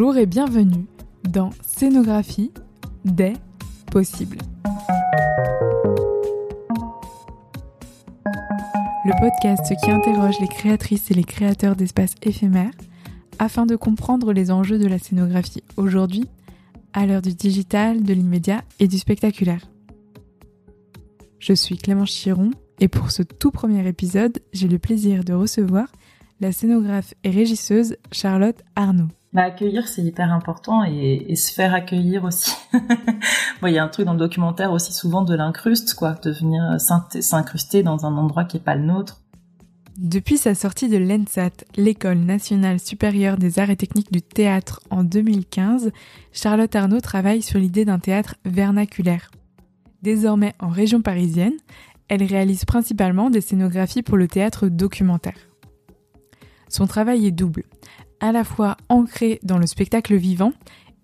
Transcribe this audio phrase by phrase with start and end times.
[0.00, 0.86] Bonjour et bienvenue
[1.28, 2.52] dans Scénographie
[3.04, 3.32] des
[3.90, 4.38] possibles.
[9.04, 12.70] Le podcast qui interroge les créatrices et les créateurs d'espaces éphémères
[13.40, 16.26] afin de comprendre les enjeux de la scénographie aujourd'hui,
[16.92, 19.68] à l'heure du digital, de l'immédiat et du spectaculaire.
[21.40, 25.90] Je suis Clémence Chiron et pour ce tout premier épisode, j'ai le plaisir de recevoir
[26.40, 29.08] la scénographe et régisseuse Charlotte Arnaud.
[29.34, 32.52] Bah, accueillir, c'est hyper important et, se faire accueillir aussi.
[33.62, 36.76] Il y a un truc dans le documentaire aussi souvent de l'incruste, quoi, de venir
[36.80, 39.20] s'incruster dans un endroit qui est pas le nôtre.
[39.98, 45.02] Depuis sa sortie de l'ENSAT, l'École nationale supérieure des arts et techniques du théâtre en
[45.02, 45.90] 2015,
[46.32, 49.30] Charlotte Arnaud travaille sur l'idée d'un théâtre vernaculaire.
[50.02, 51.56] Désormais en région parisienne,
[52.08, 55.36] elle réalise principalement des scénographies pour le théâtre documentaire.
[56.68, 57.64] Son travail est double,
[58.20, 60.52] à la fois ancré dans le spectacle vivant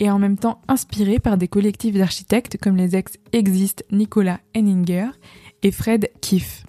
[0.00, 5.08] et en même temps inspiré par des collectifs d'architectes comme les ex-Exist Nicolas Henninger
[5.62, 6.64] et Fred Kiff.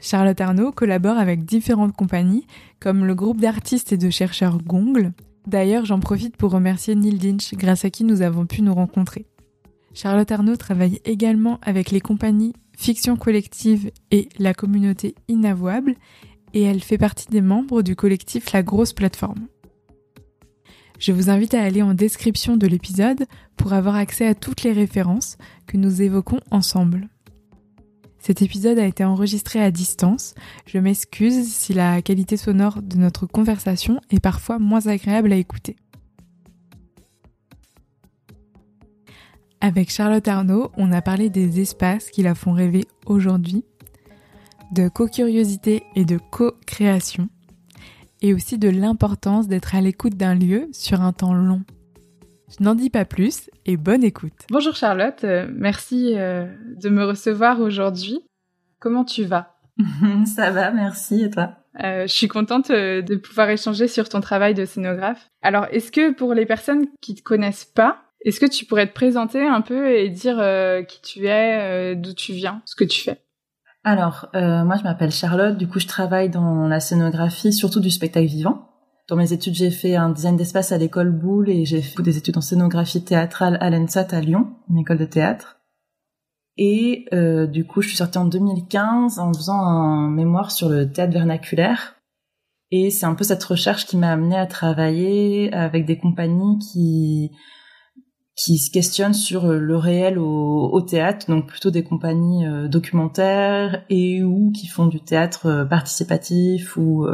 [0.00, 2.46] Charlotte Arnaud collabore avec différentes compagnies
[2.80, 5.12] comme le groupe d'artistes et de chercheurs Gongle.
[5.46, 9.26] D'ailleurs, j'en profite pour remercier Neil Dinch grâce à qui nous avons pu nous rencontrer.
[9.94, 15.94] Charlotte Arnaud travaille également avec les compagnies Fiction Collective et la communauté Inavouable
[16.54, 19.46] et elle fait partie des membres du collectif La Grosse Plateforme.
[20.98, 24.72] Je vous invite à aller en description de l'épisode pour avoir accès à toutes les
[24.72, 25.36] références
[25.66, 27.08] que nous évoquons ensemble.
[28.18, 30.34] Cet épisode a été enregistré à distance.
[30.64, 35.74] Je m'excuse si la qualité sonore de notre conversation est parfois moins agréable à écouter.
[39.60, 43.64] Avec Charlotte Arnaud, on a parlé des espaces qui la font rêver aujourd'hui
[44.72, 47.28] de co-curiosité et de co-création,
[48.22, 51.62] et aussi de l'importance d'être à l'écoute d'un lieu sur un temps long.
[52.48, 54.46] Je n'en dis pas plus et bonne écoute.
[54.50, 56.46] Bonjour Charlotte, euh, merci euh,
[56.80, 58.20] de me recevoir aujourd'hui.
[58.80, 59.56] Comment tu vas?
[60.24, 61.52] Ça va, merci et toi?
[61.82, 65.28] Euh, je suis contente de pouvoir échanger sur ton travail de scénographe.
[65.42, 68.92] Alors, est-ce que pour les personnes qui te connaissent pas, est-ce que tu pourrais te
[68.92, 70.36] présenter un peu et dire
[70.86, 73.22] qui tu es, d'où tu viens, ce que tu fais?
[73.84, 77.90] Alors, euh, moi je m'appelle Charlotte, du coup je travaille dans la scénographie, surtout du
[77.90, 78.68] spectacle vivant.
[79.08, 82.16] Dans mes études, j'ai fait un design d'espace à l'école Boulle et j'ai fait des
[82.16, 85.58] études en scénographie théâtrale à l'ENSAT à Lyon, une école de théâtre.
[86.56, 90.90] Et euh, du coup, je suis sortie en 2015 en faisant un mémoire sur le
[90.90, 91.96] théâtre vernaculaire.
[92.70, 97.32] Et c'est un peu cette recherche qui m'a amenée à travailler avec des compagnies qui
[98.34, 102.68] qui se questionnent sur euh, le réel au, au théâtre, donc plutôt des compagnies euh,
[102.68, 107.06] documentaires et ou qui font du théâtre euh, participatif ou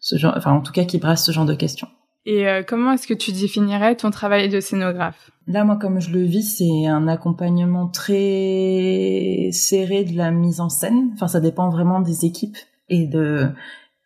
[0.00, 1.88] ce genre, enfin en tout cas qui brassent ce genre de questions.
[2.26, 5.30] Et comment est-ce que tu définirais ton travail de scénographe?
[5.46, 10.70] Là, moi, comme je le vis, c'est un accompagnement très serré de la mise en
[10.70, 11.10] scène.
[11.12, 12.56] Enfin, ça dépend vraiment des équipes
[12.88, 13.50] et de,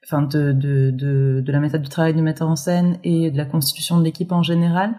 [0.05, 3.37] enfin, de, de, de, de la méthode du travail du metteur en scène et de
[3.37, 4.99] la constitution de l'équipe en général.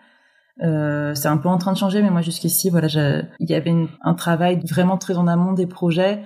[0.62, 2.88] Euh, c'est un peu en train de changer, mais moi jusqu'ici, voilà,
[3.40, 6.22] il y avait un travail vraiment très en amont des projets.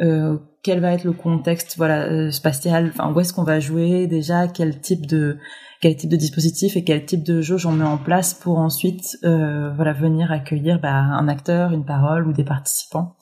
[0.00, 2.90] Euh, quel va être le contexte, voilà, euh, spatial?
[2.92, 4.48] Enfin, où est-ce qu'on va jouer déjà?
[4.48, 5.38] Quel type de
[5.80, 9.18] quel type de dispositif et quel type de jeu j'en mets en place pour ensuite,
[9.24, 13.14] euh, voilà, venir accueillir bah, un acteur, une parole ou des participants?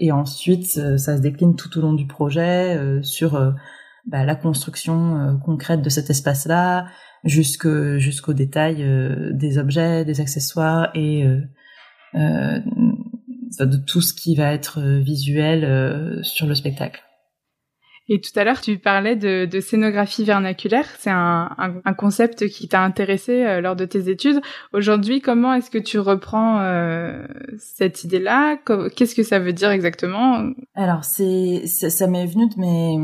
[0.00, 3.36] Et ensuite, ça se décline tout au long du projet sur
[4.08, 6.86] bah, la construction concrète de cet espace-là,
[7.24, 11.40] jusqu'au jusqu'au détail euh, des objets, des accessoires et euh,
[12.14, 12.60] euh,
[13.60, 17.02] de tout ce qui va être visuel sur le spectacle.
[18.10, 20.86] Et tout à l'heure, tu parlais de, de scénographie vernaculaire.
[20.98, 24.40] C'est un, un, concept qui t'a intéressé lors de tes études.
[24.72, 26.58] Aujourd'hui, comment est-ce que tu reprends
[27.58, 28.56] cette idée-là?
[28.96, 30.52] Qu'est-ce que ça veut dire exactement?
[30.74, 32.96] Alors, c'est ça m'est venu de mes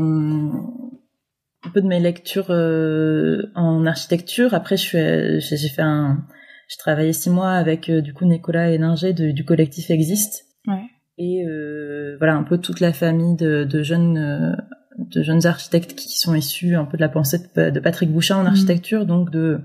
[1.65, 4.53] un peu de mes lectures euh, en architecture.
[4.53, 6.25] Après, je suis, j'ai fait un,
[6.67, 10.45] j'ai travaillé six mois avec euh, du coup Nicolas Héninger du collectif Existe.
[10.67, 10.83] Ouais.
[11.17, 14.57] Et euh, voilà un peu toute la famille de, de jeunes
[14.97, 18.43] de jeunes architectes qui sont issus un peu de la pensée de, Patrick Bouchin en
[18.43, 18.47] mmh.
[18.47, 19.61] architecture, donc de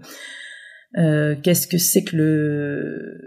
[1.42, 3.20] qu'est-ce que c'est que le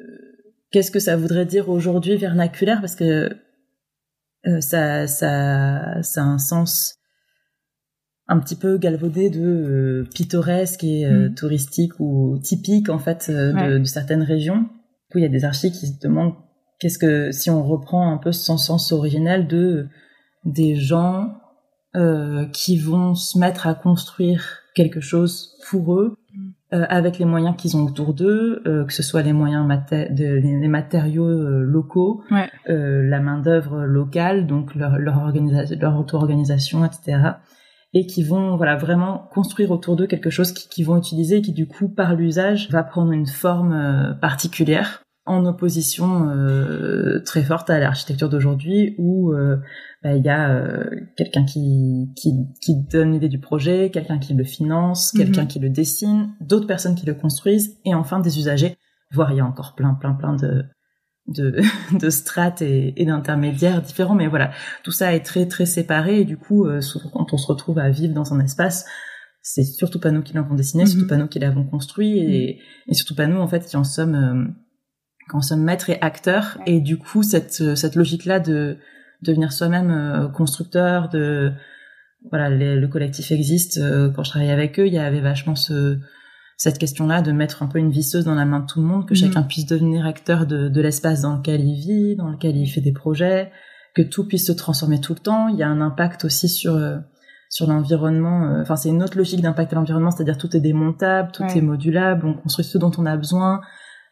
[0.71, 2.79] qu'est-ce que ça voudrait dire aujourd'hui vernaculaire?
[2.79, 3.29] Parce que
[4.59, 7.02] ça ça ça a un sens
[8.33, 11.35] un petit peu galvaudé de euh, pittoresque et euh, mm.
[11.35, 14.61] touristique ou typique en fait euh, de, certaines régions.
[14.61, 16.33] Du coup, il y a des archives qui se demandent
[16.79, 19.87] qu'est-ce que si on reprend un peu son sens originel de
[20.45, 21.37] des gens
[22.53, 26.17] qui vont se mettre à construire quelque chose pour eux,
[26.73, 30.67] euh, avec les moyens qu'ils ont autour d'eux, que ce soit les moyens de, les,
[30.67, 32.23] matériaux locaux,
[32.65, 35.31] la main d'œuvre locale, donc leur leur,
[35.79, 37.35] leur auto-organisation, etc.
[37.93, 41.41] Et qui vont voilà vraiment construire autour d'eux quelque chose qu'ils qui vont utiliser et
[41.41, 47.69] qui du coup par l'usage va prendre une forme particulière en opposition euh, très forte
[47.69, 49.57] à l'architecture d'aujourd'hui où euh,
[50.03, 50.83] bah, il y a euh,
[51.15, 55.19] quelqu'un qui, qui, qui donne l'idée du projet, quelqu'un qui le finance, mhm.
[55.19, 58.77] quelqu'un qui le dessine, d'autres personnes qui le construisent et enfin des usagers,
[59.11, 60.65] voire il y a encore plein plein plein de
[61.27, 61.61] de,
[61.99, 64.51] de strates et, et d'intermédiaires différents mais voilà
[64.83, 67.89] tout ça est très très séparé et du coup souvent quand on se retrouve à
[67.89, 68.85] vivre dans un espace
[69.45, 71.09] c'est surtout pas nous qui l'avons dessiné, surtout mhm.
[71.09, 72.91] pas nous qui l'avons construit et, mhm.
[72.91, 74.55] et surtout pas nous en fait qui en sommes
[75.27, 78.77] quand sommes maître et acteur et du coup cette euh, cette logique là de
[79.21, 81.51] devenir soi-même euh, constructeur de
[82.29, 85.97] voilà le collectif existe euh, quand je travaillais avec eux il y avait vachement ce
[86.63, 88.85] cette question là de mettre un peu une visseuse dans la main de tout le
[88.85, 89.19] monde que mhm.
[89.19, 92.81] chacun puisse devenir acteur de, de l'espace dans lequel il vit dans lequel il fait
[92.81, 93.51] des projets
[93.95, 96.79] que tout puisse se transformer tout le temps il y a un impact aussi sur
[97.49, 101.43] sur l'environnement enfin c'est une autre logique d'impact à l'environnement c'est-à-dire tout est démontable tout
[101.43, 103.61] est modulable on construit ce dont on a besoin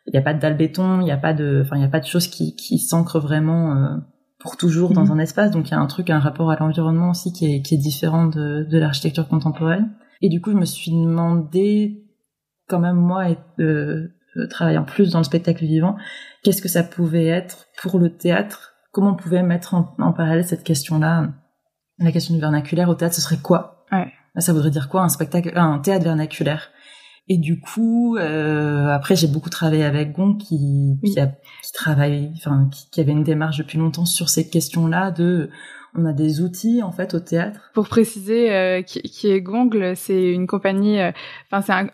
[0.08, 1.86] il n'y a pas de dalle béton, il n'y a pas de, enfin il y
[1.86, 3.98] a pas de choses qui, qui s'ancrent vraiment euh,
[4.40, 5.12] pour toujours dans mhm.
[5.12, 5.52] un espace.
[5.52, 7.78] Donc il y a un truc, un rapport à l'environnement aussi qui est, qui est
[7.78, 9.92] différent de, de l'architecture contemporaine.
[10.22, 12.04] Et du coup je me suis demandé,
[12.72, 13.26] quand même moi,
[13.60, 14.08] euh,
[14.50, 15.98] travaillant plus dans le spectacle vivant,
[16.44, 18.74] qu'est-ce que ça pouvait être pour le théâtre?
[18.92, 21.30] Comment on pouvait mettre en, en parallèle cette question-là,
[22.00, 23.86] la question du vernaculaire au théâtre, ce serait quoi?
[23.92, 24.12] Ouais.
[24.38, 26.70] Ça voudrait dire quoi un spectacle, un théâtre vernaculaire?
[27.28, 32.32] Et du coup, euh, après, j'ai beaucoup travaillé avec Gon qui, qui, a, qui travaille,
[32.36, 35.50] enfin, qui, qui, avait une démarche depuis longtemps sur ces questions-là de,
[35.96, 37.72] on a des outils en fait au théâtre.
[37.74, 41.12] Pour préciser, euh, qui, est Gongle, c'est une compagnie, euh,
[41.50, 41.90] enfin, c'est un,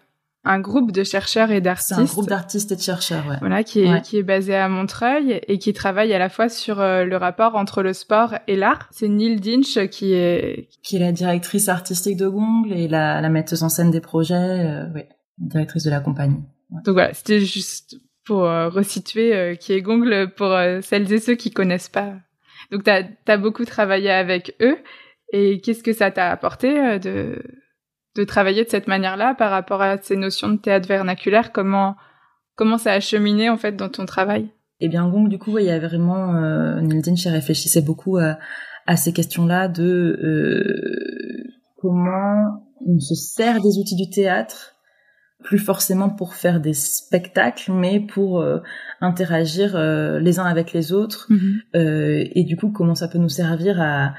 [0.47, 1.95] un groupe de chercheurs et d'artistes.
[1.95, 3.37] C'est un groupe d'artistes et de chercheurs, ouais.
[3.39, 6.79] Voilà, qui est, qui est basé à Montreuil et qui travaille à la fois sur
[6.79, 8.87] euh, le rapport entre le sport et l'art.
[8.91, 10.69] C'est Neil Dinch qui est...
[10.83, 14.35] Qui est la directrice artistique de Gongle et la, la metteuse en scène des projets,
[14.35, 14.85] euh,
[15.37, 16.43] directrice de la compagnie.
[16.85, 17.97] Donc voilà, c'était juste
[18.27, 22.13] pour euh, resituer euh, qui est Gongle pour euh, celles et ceux qui connaissent pas.
[22.71, 24.77] Donc tu as, beaucoup travaillé avec eux
[25.31, 27.41] et qu'est-ce que ça t'a apporté de
[28.17, 31.51] de travailler de cette manière-là par rapport à ces notions de théâtre vernaculaire?
[31.51, 31.95] Comment
[32.55, 34.49] comment ça a cheminé en fait dans ton travail?
[34.79, 38.37] Eh bien Gong du coup, il y a vraiment euh, Neil réfléchissait beaucoup à,
[38.85, 40.19] à ces questions-là de
[41.77, 44.77] comment on se sert des outils du théâtre
[45.43, 48.59] plus forcément pour faire des spectacles, mais pour euh,
[49.01, 51.27] interagir euh, les uns avec les autres.
[51.29, 51.61] Mhm.
[51.75, 54.13] Euh, et du coup, comment ça peut nous servir à,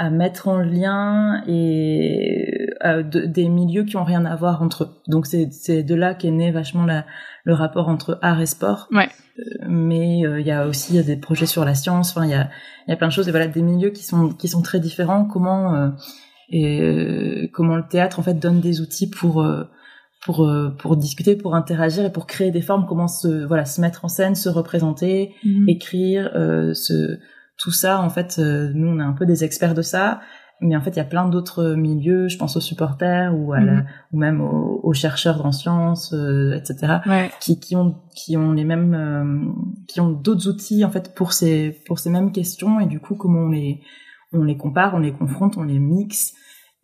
[0.00, 2.70] à mettre en lien et
[3.04, 4.88] des milieux qui ont rien à voir entre eux.
[5.08, 7.04] Donc c'est de là qu'est né vachement la,
[7.44, 8.88] le rapport entre art et sport.
[8.92, 9.08] Ouais.
[9.68, 12.10] mais il y a aussi des projets sur la science.
[12.10, 12.48] Enfin, il y a,
[12.88, 15.26] y a plein de choses et voilà des milieux qui sont qui sont très différents.
[15.26, 15.92] Comment
[16.48, 19.44] et comment le théâtre en fait donne des outils pour
[20.20, 23.80] pour euh, pour discuter, pour interagir et pour créer des formes, comment se voilà se
[23.80, 25.68] mettre en scène, se représenter, mhm.
[25.68, 27.18] écrire, euh, ce
[27.60, 30.20] tout ça en fait euh, nous on est un peu des experts de ça,
[30.60, 33.60] mais en fait il y a plein d'autres milieux, je pense aux supporters ou à
[33.60, 33.86] mhm.
[34.12, 36.12] ou même aux, chercheurs en sciences,
[36.54, 36.98] etc.
[37.40, 39.54] qui qui ont qui ont les mêmes
[39.86, 43.14] qui ont d'autres outils en fait pour ces pour ces mêmes questions et du coup
[43.14, 43.80] comment on les
[44.32, 46.34] on les compare, on les confronte, on les mixe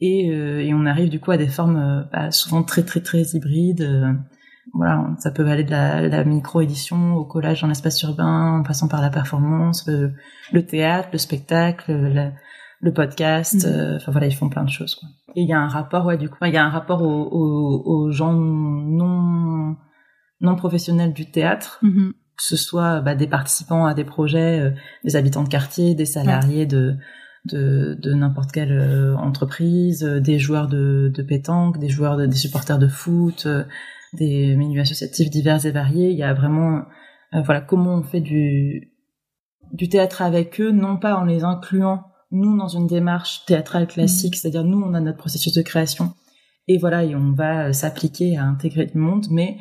[0.00, 3.00] et, euh, et, on arrive du coup à des formes euh, bah, souvent très très
[3.00, 4.16] très hybrides.
[4.66, 8.62] Euh, voilà, ça peut aller de la, la micro-édition au collage en espace urbain, en
[8.62, 10.12] passant par la performance, le,
[10.52, 12.30] le théâtre, le spectacle, le,
[12.80, 13.66] le podcast.
[13.66, 13.96] Mhm.
[13.96, 14.94] Enfin voilà, ils font plein de choses.
[14.94, 15.08] Quoi.
[15.34, 17.28] Et il y a un rapport, ouais, du coup, il y a un rapport aux,
[17.30, 19.76] aux, aux gens non
[20.40, 21.78] non professionnels du théâtre.
[21.82, 22.12] Mhm.
[22.12, 26.66] que ce soit bah, des participants à des projets, des habitants de quartier, des salariés
[26.66, 26.96] de
[27.46, 32.26] de, de n'importe quelle euh, entreprise, euh, des joueurs de, de pétanque, des joueurs de,
[32.26, 33.64] des supporters de foot, euh,
[34.16, 36.10] des milieux associatifs divers et variés.
[36.10, 36.82] Il y a vraiment
[37.32, 38.92] voilà comment on fait du
[39.72, 44.34] du théâtre avec eux, non pas en les incluant nous dans une démarche théâtrale classique,
[44.34, 44.36] mmh.
[44.36, 46.14] c'est-à-dire nous on a notre processus de création
[46.68, 49.58] et voilà et on va s'appliquer à intégrer le monde, mais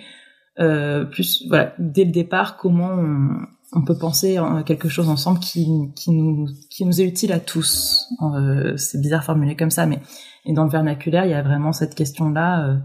[0.59, 5.39] euh, plus voilà dès le départ comment on, on peut penser à quelque chose ensemble
[5.39, 8.07] qui, qui nous qui nous est utile à tous.
[8.21, 9.99] Euh, c'est bizarre formulé comme ça, mais
[10.45, 12.77] et dans le vernaculaire, il y a vraiment cette question-là.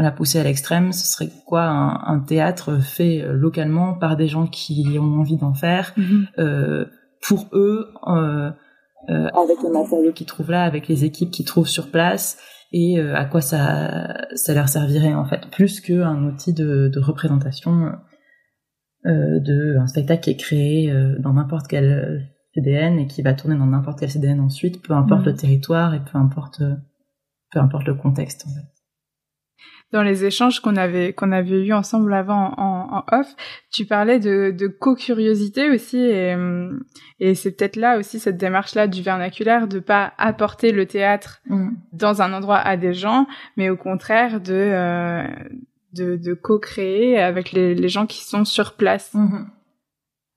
[0.00, 4.26] Euh, la pousser à l'extrême, ce serait quoi un, théâtre fait euh, localement par des
[4.26, 6.26] gens qui ont envie d'en faire mhm.
[6.38, 6.86] euh,
[7.26, 8.50] pour eux, euh,
[9.08, 12.38] avec les matériaux qu'ils trouvent là, avec les équipes qu'ils trouvent sur place,
[12.72, 17.92] et à quoi ça ça leur servirait en fait plus qu'un outil de, de représentation
[19.06, 23.66] euh, d'un spectacle qui est créé dans n'importe quel CDN et qui va tourner dans
[23.66, 25.26] n'importe quel CDN ensuite, peu importe mm.
[25.26, 26.62] le territoire et peu importe
[27.52, 28.74] peu importe le contexte en fait
[29.92, 33.34] dans les échanges qu'on avait qu'on avait eu ensemble avant en, en, off,
[33.70, 36.36] tu parlais de, de co-curiosité aussi et,
[37.20, 41.40] et c'est peut-être là aussi cette démarche là du vernaculaire de pas apporter le théâtre
[41.48, 41.70] mm.
[41.92, 43.26] dans un endroit à des gens,
[43.56, 45.26] mais au contraire de euh,
[45.94, 49.14] de, de co-créer avec les, les, gens qui sont sur place.
[49.14, 49.46] Mm-hmm.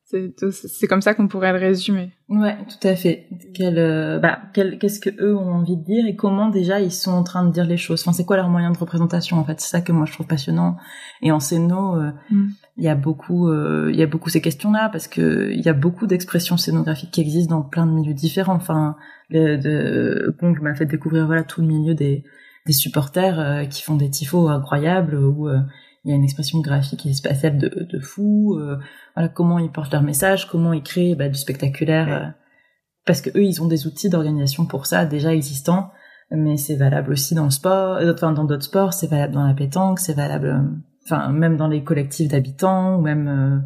[0.09, 2.13] C'est comme ça qu'on pourrait le résumer.
[2.29, 3.27] Ouais, tout à fait.
[3.53, 7.11] Quel, euh, bah, qu'est-ce que eux ont envie de dire et comment déjà ils sont
[7.11, 8.01] en train de dire les choses?
[8.01, 9.59] Enfin, c'est quoi leur moyen de représentation en fait?
[9.59, 10.77] C'est ça que moi je trouve passionnant.
[11.21, 12.47] Et en scéno, euh, mm.
[12.77, 15.67] il y a beaucoup, euh, il y a beaucoup ces questions-là parce que il y
[15.67, 18.55] a beaucoup d'expressions scénographiques qui existent dans plein de milieux différents.
[18.55, 18.95] Enfin,
[19.29, 22.23] le, de, m'a fait découvrir voilà tout le milieu des
[22.65, 25.49] des supporters qui font des tifos incroyables ou
[26.07, 28.55] il y a une expression graphique et spatiale de, de fou.
[28.55, 28.77] Euh,
[29.13, 32.27] voilà comment ils portent leur message, comment ils créent bah, du spectaculaire, euh,
[33.05, 35.91] parce que eux ils ont des outils d'organisation pour ça déjà existants,
[36.31, 39.45] mais c'est valable aussi dans le sport, euh, enfin dans d'autres sports, c'est valable dans
[39.45, 40.63] la pétanque, c'est valable,
[41.03, 43.65] enfin même dans les collectifs d'habitants ou même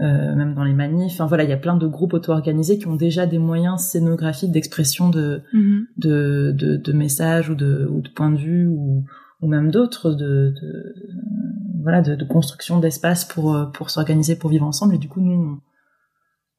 [0.00, 1.12] même dans les manifs.
[1.12, 4.50] Enfin voilà, il y a plein de groupes auto-organisés qui ont déjà des moyens scénographiques
[4.50, 5.84] d'expression de, mm-hmm.
[5.98, 9.04] de, de, de messages ou de, ou de points de vue ou,
[9.42, 10.94] ou même d'autres de, de,
[11.82, 14.94] voilà de, de construction d'espace pour euh, pour s'organiser pour vivre ensemble.
[14.94, 15.60] Et du coup nous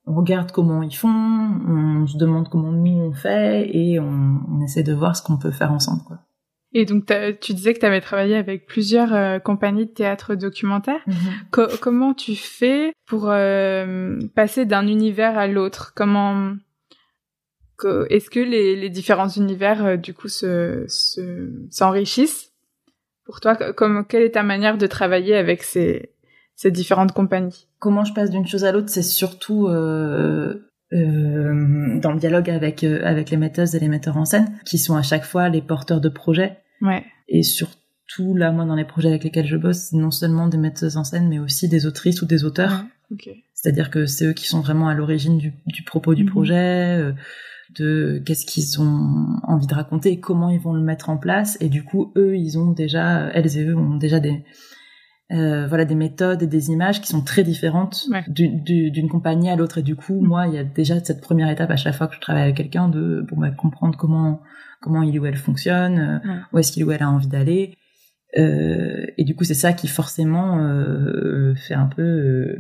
[0.06, 4.62] on, regarde comment ils font on se demande comment nous on fait et on, on
[4.62, 6.20] essaie de voir ce qu'on peut faire ensemble quoi.
[6.75, 7.06] Et donc
[7.39, 11.00] tu disais que tu avais travaillé avec plusieurs euh, compagnies de théâtre documentaire.
[11.08, 11.80] Mm-hmm.
[11.80, 15.94] comment tu fais pour euh, passer d'un univers à l'autre?
[15.96, 16.53] Comment
[18.10, 20.86] est-ce que les, les différents univers du coup se
[21.70, 22.52] s'enrichissent?
[23.25, 26.12] Pour toi, comme quelle est ta manière de travailler avec ces,
[26.56, 27.68] ces différentes compagnies?
[27.80, 32.84] Comment je passe d'une chose à l'autre, c'est surtout euh, euh, dans le dialogue avec
[32.84, 35.62] euh, avec les metteuses et les metteurs en scène, qui sont à chaque fois les
[35.62, 36.58] porteurs de projets.
[36.82, 37.03] Ouais.
[37.27, 40.58] Et surtout là, moi, dans les projets avec lesquels je bosse, c'est non seulement des
[40.58, 42.84] metteuses en scène, mais aussi des autrices ou des auteurs.
[43.12, 43.44] Okay.
[43.53, 46.30] C'est-à-dire que c'est eux qui sont vraiment à l'origine du, du propos du mhm.
[46.30, 47.13] projet.
[47.75, 51.58] De qu'est-ce qu'ils ont envie de raconter et comment ils vont le mettre en place.
[51.60, 54.44] Et du coup, eux, ils ont déjà, elles et eux ont déjà des,
[55.32, 59.80] euh, voilà, des méthodes et des images qui sont très différentes d'une compagnie à l'autre.
[59.80, 60.27] Et du coup, mm.
[60.27, 62.58] moi, il y a déjà cette première étape à chaque fois que je travaille avec
[62.58, 64.42] quelqu'un de bon, bah, comprendre comment
[64.84, 67.77] comment il ou elle fonctionne, euh, où est-ce qu'il ou elle a envie d'aller.
[68.38, 72.58] Euh, et du coup, c'est ça qui forcément euh, fait un peu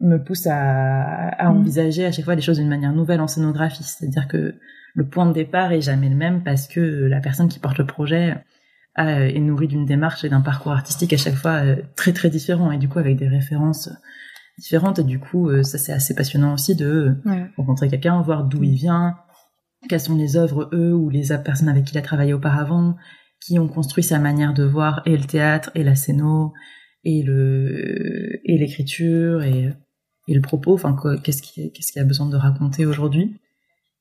[0.00, 1.56] me pousse à, à mm.
[1.56, 3.84] envisager à chaque fois les choses d'une manière nouvelle en scénographie.
[3.84, 4.54] C'est-à-dire que
[4.94, 7.86] le point de départ est jamais le même parce que la personne qui porte le
[7.86, 8.34] projet
[8.96, 12.72] est nourrie d'une démarche et d'un parcours artistique à chaque fois euh, très très différent
[12.72, 13.90] et du coup avec des références
[14.58, 17.14] différentes et du coup euh, ça c'est assez passionnant aussi de
[17.58, 19.16] rencontrer quelqu'un, voir d'où il vient,
[19.88, 22.96] quelles sont les œuvres eux ou les personnes avec qui il a travaillé auparavant,
[23.40, 26.54] qui ont construit sa manière de voir et le théâtre et la scéno
[27.04, 29.74] et le et l'écriture et
[30.26, 33.40] et le propos, enfin qu'est-ce qui qu'est-ce qu'il a besoin de raconter aujourd'hui.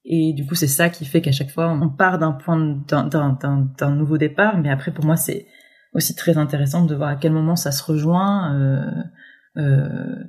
[0.06, 3.96] Et du coup, c'est ça qui fait qu'à chaque fois, on part d'un point d'un
[3.96, 4.58] nouveau départ.
[4.60, 5.48] Mais après, pour moi, c'est
[5.94, 8.54] aussi très intéressant de voir à quel moment ça se rejoint.
[8.54, 8.92] Euh,
[9.58, 9.88] euh,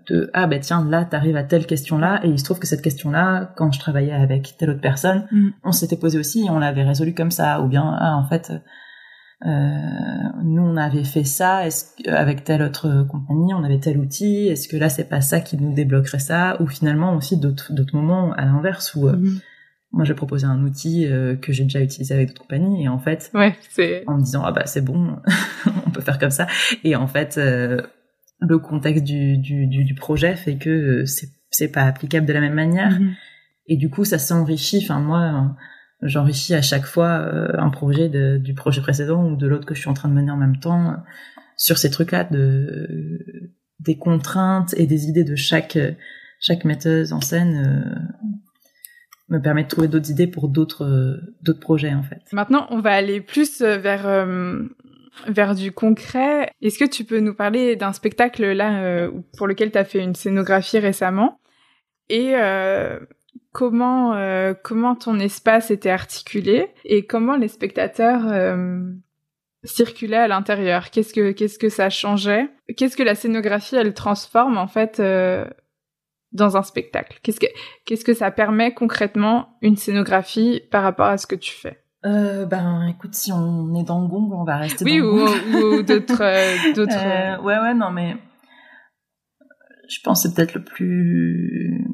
[0.09, 2.67] de ah ben tiens là t'arrives à telle question là et il se trouve que
[2.69, 5.49] cette question là quand je travaillais avec telle autre personne mm.
[5.65, 8.53] on s'était posé aussi et on l'avait résolu comme ça ou bien ah en fait
[9.45, 14.69] nous on avait fait ça est-ce avec telle autre compagnie on avait tel outil est-ce
[14.69, 16.61] que là c'est pas ça qui nous débloquerait ça?
[16.63, 19.41] Ou finalement aussi d'autres moments à l'inverse où euh, mhm.
[19.93, 22.99] moi j'ai proposé un outil euh, que j'ai déjà utilisé avec d'autres compagnies et en
[22.99, 23.55] fait ouais,
[24.07, 25.17] en me disant ah bah c'est bon
[25.87, 26.47] on peut faire comme ça
[26.83, 32.27] et en fait le contexte du, du, du, projet fait que c'est c'est pas applicable
[32.27, 33.15] de la même manière mhm.
[33.67, 35.55] et du coup ça s'enrichit enfin moi
[36.03, 39.81] j'enrichis à chaque fois euh, un projet du projet précédent ou de l'autre que je
[39.81, 40.97] suis en train de mener en même temps euh,
[41.57, 43.51] sur ces trucs-là de
[43.81, 45.79] des contraintes et des idées de chaque
[46.41, 48.35] chaque metteuse en scène euh,
[49.29, 52.23] me permet de trouver d'autres idées pour d'autres d'autres projets en fait.
[52.33, 54.27] Maintenant, on va aller plus vers
[55.27, 56.51] vers du concret.
[56.61, 60.15] Est-ce que tu peux nous parler d'un spectacle là pour lequel tu as fait une
[60.15, 61.41] scénographie récemment
[62.09, 62.35] et
[63.53, 68.81] comment euh, comment ton espace était articulé et comment les spectateurs euh,
[69.65, 70.91] circulaient à l'intérieur.
[70.91, 72.49] Qu'est-ce que qu'est-ce que ça changeait?
[72.77, 75.47] Qu'est-ce que la scénographie elle transforme en fait euh,
[76.33, 77.19] dans un spectacle?
[77.23, 77.47] Qu'est-ce que
[77.85, 81.83] qu'est-ce que ça permet concrètement une scénographie par rapport à ce que tu fais?
[82.05, 85.17] Euh, ben, écoute, si on est dans le gong, on va rester oui, dans ou,
[85.17, 87.43] le ou d'autres, d'autres.
[87.43, 88.17] Ouais, ouais, non, mais
[89.89, 91.85] je pense que c'est peut-être le plus,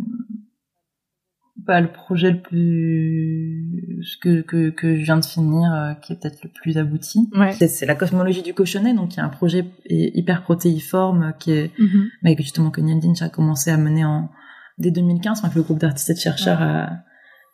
[1.66, 6.16] pas le projet le plus que que que je viens de finir, euh, qui est
[6.20, 7.28] peut-être le plus abouti.
[7.36, 7.52] Ouais.
[7.52, 11.52] C'est, la cosmologie du cochonnet, donc il y a un projet hyper protéiforme euh, qui
[11.52, 12.08] est, Mhm.
[12.22, 14.30] mais que justement que Neil Dinch a commencé à mener en
[14.78, 16.90] dès 2015, enfin que le groupe d'artistes et de chercheurs a,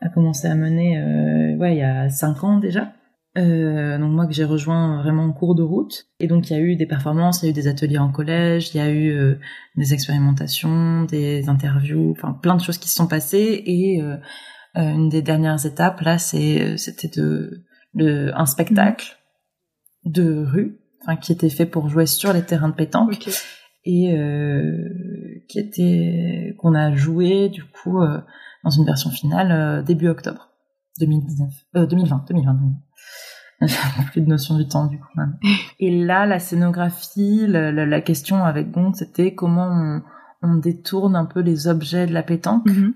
[0.01, 2.93] a commencé à mener, euh, ouais, il y a cinq ans déjà.
[3.39, 6.07] Euh, donc moi que j'ai rejoint vraiment en cours de route.
[6.19, 8.11] Et donc il y a eu des performances, il y a eu des ateliers en
[8.11, 9.39] collège, il y a eu euh,
[9.77, 13.63] des expérimentations, des interviews, enfin plein de choses qui se sont passées.
[13.67, 14.17] Et euh,
[14.75, 17.65] une des dernières étapes là, c'est c'était de,
[17.95, 19.19] de un spectacle
[20.05, 23.29] de rue, enfin qui était fait pour jouer sur les terrains de pétanque
[23.85, 24.15] et
[25.49, 27.99] qui était qu'on a joué du coup
[28.65, 30.49] dans une version finale début octobre
[30.99, 32.57] 2019 euh, 2020 2020
[33.63, 35.37] j'ai plus de notion du temps du coup même.
[35.81, 40.03] et là la scénographie la, la, la question avec Gong c'était comment on,
[40.43, 42.95] on détourne un peu les objets de la pétanque Mhm.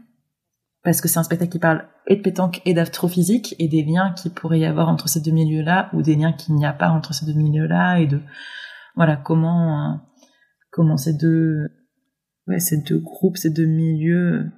[0.85, 4.13] parce que c'est un spectacle qui parle et de pétanque et d'astrophysique et des liens
[4.13, 6.89] qui pourrait y avoir entre ces deux milieux-là ou des liens qu'il n'y a pas
[6.91, 8.21] entre ces deux milieux-là et de
[8.97, 9.97] voilà comment euh,
[10.71, 11.69] comment ces deux
[12.49, 14.51] ouais ces deux groupes ces deux milieux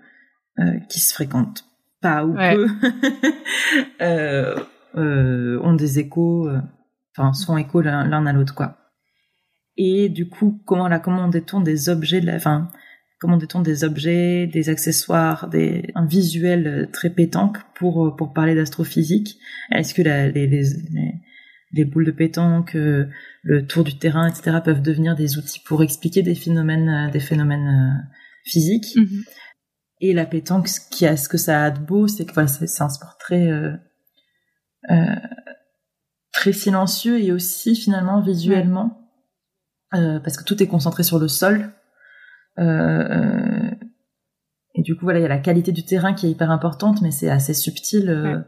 [0.58, 1.64] euh, qui se fréquentent
[2.00, 2.54] pas ou Ouais.
[2.54, 2.66] peu
[4.00, 4.56] euh,
[4.96, 6.60] ont des échos euh,
[7.16, 8.78] enfin sont échos l'un à l'autre quoi
[9.76, 12.68] et du coup comment là comment on des objets de la enfin
[13.20, 18.32] comment on des objets des accessoires des un visuel euh, très pétanque pour euh, pour
[18.34, 19.38] parler d'astrophysique?
[19.72, 21.14] Est-ce que la, les, les, les
[21.74, 23.08] les boules de pétanque, euh,
[23.42, 27.20] le tour du terrain, etc., peuvent devenir des outils pour expliquer des phénomènes, euh, des
[27.20, 28.02] phénomènes euh,
[28.44, 28.96] physiques?
[28.96, 29.24] Mhm.
[30.00, 32.48] Et la pétanque, ce qui a, ce que ça a de beau, c'est que voilà,
[32.48, 33.76] c'est un sport très euh, euh,
[36.32, 39.00] très silencieux et aussi finalement visuellement,
[39.94, 41.70] euh, parce que tout est concentré sur le sol.
[42.58, 43.70] Euh, euh,
[44.74, 47.00] et du coup, voilà, il y a la qualité du terrain qui est hyper importante,
[47.02, 48.10] mais c'est assez subtil.
[48.10, 48.42] euh, Ouais.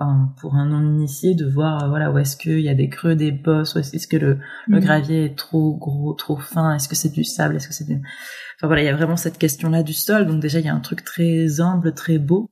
[0.00, 2.88] enfin, pour un non initié de voir euh, voilà où est-ce qu'il y a des
[2.88, 4.80] creux des bosses où est-ce que le, le Mhm.
[4.84, 7.94] gravier est trop gros trop fin est-ce que c'est du sable est-ce que c'est du
[7.96, 10.68] enfin voilà il y a vraiment cette question là du sol donc déjà il y
[10.68, 12.48] a un truc très humble très beau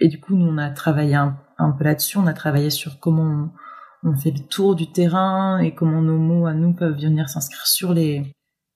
[0.00, 2.98] et du coup nous on a travaillé un, un peu là-dessus on a travaillé sur
[3.00, 3.50] comment
[4.04, 7.28] on, on fait le tour du terrain et comment nos mots à nous peuvent venir
[7.28, 8.22] s'inscrire sur les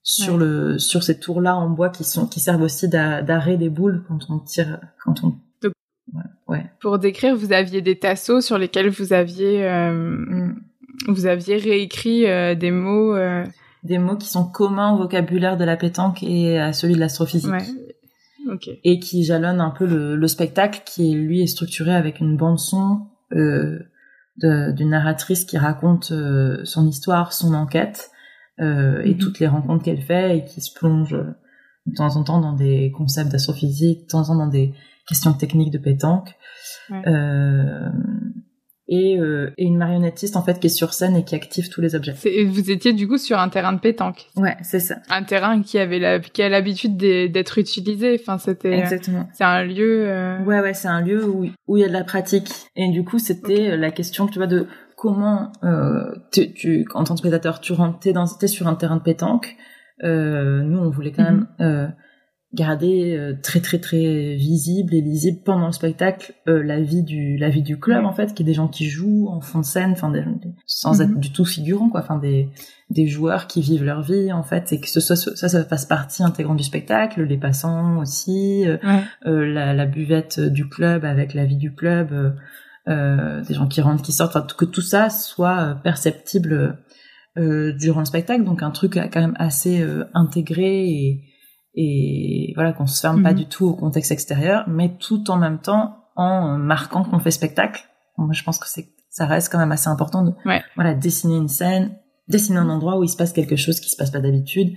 [0.03, 0.41] sur Ouais.
[0.41, 3.69] le sur ces tours là en bois qui sont qui servent aussi d'a- d'arrêt des
[3.69, 5.75] boules quand on tire quand on Donc-
[6.15, 6.71] ouais, ouais.
[6.81, 10.63] Pour décrire, vous aviez des tasseaux sur lesquels vous aviez, euh, Mm.
[11.09, 13.15] vous aviez réécrit euh, des mots.
[13.15, 13.45] euh,
[13.85, 17.51] des mots qui sont communs au vocabulaire de la pétanque et à celui de l'astrophysique.
[17.51, 17.65] ouais.
[18.49, 18.69] Ok.
[18.85, 23.07] Et qui jalonnent un peu le, le spectacle qui, lui, est structuré avec une bande-son
[23.33, 23.79] euh,
[24.39, 28.11] de- d'une narratrice qui raconte euh, son histoire, son enquête
[28.61, 29.19] euh, et Mhm.
[29.19, 31.35] toutes les rencontres qu'elle fait et qui se plonge euh,
[31.87, 34.75] de temps en temps dans des concepts d'astrophysique, de temps en temps dans des
[35.09, 36.35] questions techniques de pétanque.
[36.91, 37.03] Ouais.
[38.91, 41.69] Euh, et, euh, et une marionnettiste en fait qui est sur scène et qui active
[41.69, 42.15] tous les objets.
[42.47, 44.97] Vous étiez du coup sur un terrain de pétanque, Ouais, c'est ça.
[45.11, 48.19] un terrain qui avait la, qui a l'habitude d'e- d'être utilisé.
[48.21, 49.29] Enfin, c'était, Exactement.
[49.33, 50.07] c'est un lieu.
[50.09, 52.51] euh, Ouais, ouais, c'est un lieu où où il y a de la pratique.
[52.77, 57.15] Et du coup, c'était la question, tu vois, de comment euh, tu, tu, en tant
[57.15, 59.57] que spectateur, tu rentres, t'es, dans, sur un terrain de pétanque.
[60.03, 61.87] Euh, nous, on voulait quand même euh,
[62.53, 67.37] garder euh, très très très visible et lisible pendant le spectacle euh, la vie du
[67.37, 69.65] la vie du club en fait, qui est des gens qui jouent en fond de
[69.65, 70.13] scène, enfin
[70.67, 71.01] sans Mhm.
[71.13, 72.49] être du tout figurant quoi, enfin des
[72.91, 75.87] des joueurs qui vivent leur vie en fait, et que ce soit ça ça fasse
[75.87, 78.65] partie intégrante du spectacle, les passants aussi.
[78.67, 79.45] euh, Ouais.
[79.47, 82.35] la, la buvette du club avec la vie du club,
[82.89, 86.79] des gens qui rentrent, qui sortent, enfin, que tout ça soit perceptible
[87.37, 89.85] durant le spectacle, donc un truc quand même assez
[90.15, 91.23] intégré et,
[91.75, 93.37] et voilà qu'on se ferme pas Mhm.
[93.39, 97.83] du tout au contexte extérieur, mais tout en même temps en marquant qu'on fait spectacle.
[98.19, 100.63] Moi, je pense que c'est ça reste quand même assez important de Ouais.
[100.77, 101.97] voilà dessiner une scène,
[102.29, 104.73] dessiner un endroit où il se passe quelque chose qui se passe pas d'habitude.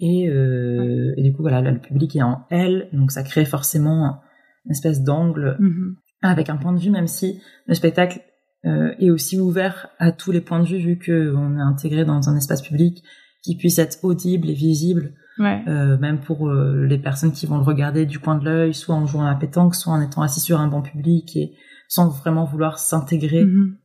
[0.00, 3.44] Et, euh, et du coup, voilà, là, le public est en L, donc ça crée
[3.44, 4.20] forcément
[4.66, 5.96] une espèce d'angle Mhm.
[6.22, 8.20] avec un point de vue, même si le spectacle
[8.66, 12.28] euh, est aussi ouvert à tous les points de vue, vu qu'on est intégré dans
[12.28, 13.02] un espace public
[13.42, 15.64] qui puisse être audible et visible, Ouais.
[15.66, 18.94] euh, même pour euh, les personnes qui vont le regarder du coin de l'œil, soit
[18.94, 21.54] en jouant à la pétanque, soit en étant assis sur un banc public et
[21.88, 23.44] sans vraiment vouloir s'intégrer.
[23.46, 23.76] Mhm.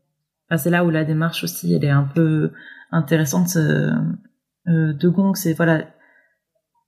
[0.50, 2.52] Enfin, c'est là où la démarche aussi, elle est un peu
[2.92, 3.94] intéressante euh,
[4.68, 5.34] de Gong.
[5.36, 5.86] C'est voilà,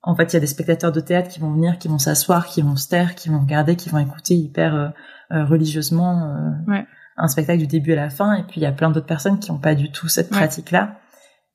[0.04, 2.46] en fait, il y a des spectateurs de théâtre qui vont venir, qui vont s'asseoir,
[2.46, 4.94] qui vont se taire, qui vont regarder, qui vont écouter hyper
[5.30, 6.86] religieusement Ouais.
[7.18, 9.40] un spectacle du début à la fin et puis il y a plein d'autres personnes
[9.40, 11.00] qui n'ont pas du tout cette pratique là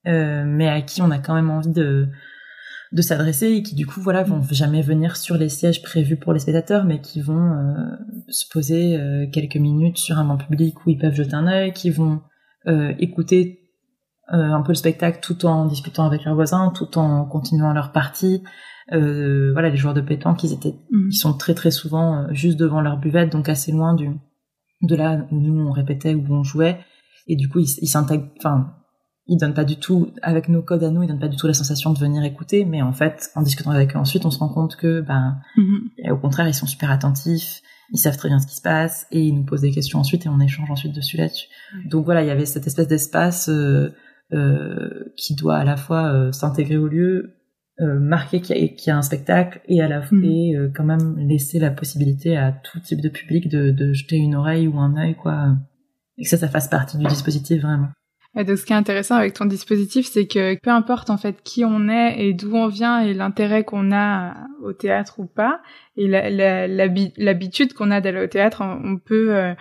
[0.06, 2.08] euh, mais à qui on a quand même envie de
[2.92, 6.32] de s'adresser et qui du coup voilà vont jamais venir sur les sièges prévus pour
[6.34, 7.96] les spectateurs mais qui vont euh,
[8.28, 11.72] se poser euh, quelques minutes sur un banc public où ils peuvent jeter un œil
[11.72, 12.20] qui vont
[12.66, 13.58] euh, écouter
[14.28, 18.42] un peu le spectacle tout en discutant avec leurs voisins tout en continuant leur partie.
[18.90, 21.08] Voilà les joueurs de pétanque ils étaient mhm.
[21.10, 24.08] ils sont très très souvent juste devant leur buvette donc assez loin du
[24.80, 26.78] de là où nous on répétait où on jouait.
[27.26, 28.72] Et du coup ils s'intègrent enfin
[29.26, 31.46] ils donnent pas du tout, avec nos codes à nous, ils donnent pas du tout
[31.46, 34.38] la sensation de venir écouter, mais en fait, en discutant avec eux ensuite, on se
[34.38, 36.10] rend compte que, ben, mm-hmm.
[36.12, 39.20] au contraire, ils sont super attentifs, ils savent très bien ce qui se passe, et
[39.20, 41.46] ils nous posent des questions ensuite, et on échange ensuite dessus là-dessus.
[41.86, 43.94] Donc voilà, il y avait cette espèce d'espace euh,
[44.32, 47.36] euh, qui doit à la fois euh, s'intégrer au lieu,
[47.78, 50.56] marquer qu'il y, a un spectacle, et à la fois, mm-hmm.
[50.56, 54.36] euh, quand même laisser la possibilité à tout type de public de, de jeter une
[54.36, 55.56] oreille ou un œil, quoi,
[56.16, 57.88] et que ça, ça fasse partie du dispositif vraiment.
[58.34, 61.42] Et donc, ce qui est intéressant avec ton dispositif, c'est que peu importe en fait
[61.42, 65.60] qui on est et d'où on vient et l'intérêt qu'on a au théâtre ou pas,
[65.96, 69.52] et l'habitude qu'on a d'aller au théâtre, on peut euh,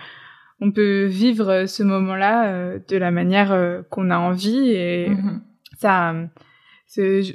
[0.60, 5.40] on peut vivre ce moment-là euh, de la manière euh, qu'on a envie et mm-hmm.
[5.78, 6.14] ça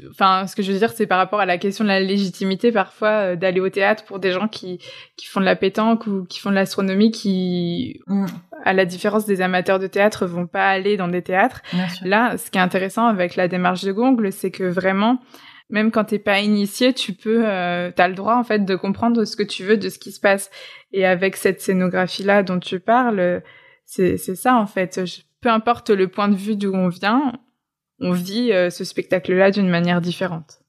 [0.10, 2.72] enfin ce que je veux dire c'est par rapport à la question de la légitimité
[2.72, 4.80] parfois euh, d'aller au théâtre pour des gens qui
[5.16, 8.26] qui font de la pétanque ou qui font de l'astronomie qui mm.
[8.64, 11.62] à la différence des amateurs de théâtre vont pas aller dans des théâtres
[12.04, 15.20] là ce qui est intéressant avec la démarche de Gongle c'est que vraiment
[15.70, 19.26] même quand t'es pas initié, tu peux, euh, t'as le droit en fait de comprendre
[19.26, 20.50] ce que tu veux de ce qui se passe.
[20.94, 23.42] Et avec cette scénographie là dont tu parles,
[23.84, 24.98] c'est c'est ça en fait.
[25.42, 27.34] peu importe le point de vue d'où on vient,
[28.00, 30.60] on vit euh, ce spectacle-là d'une manière différente.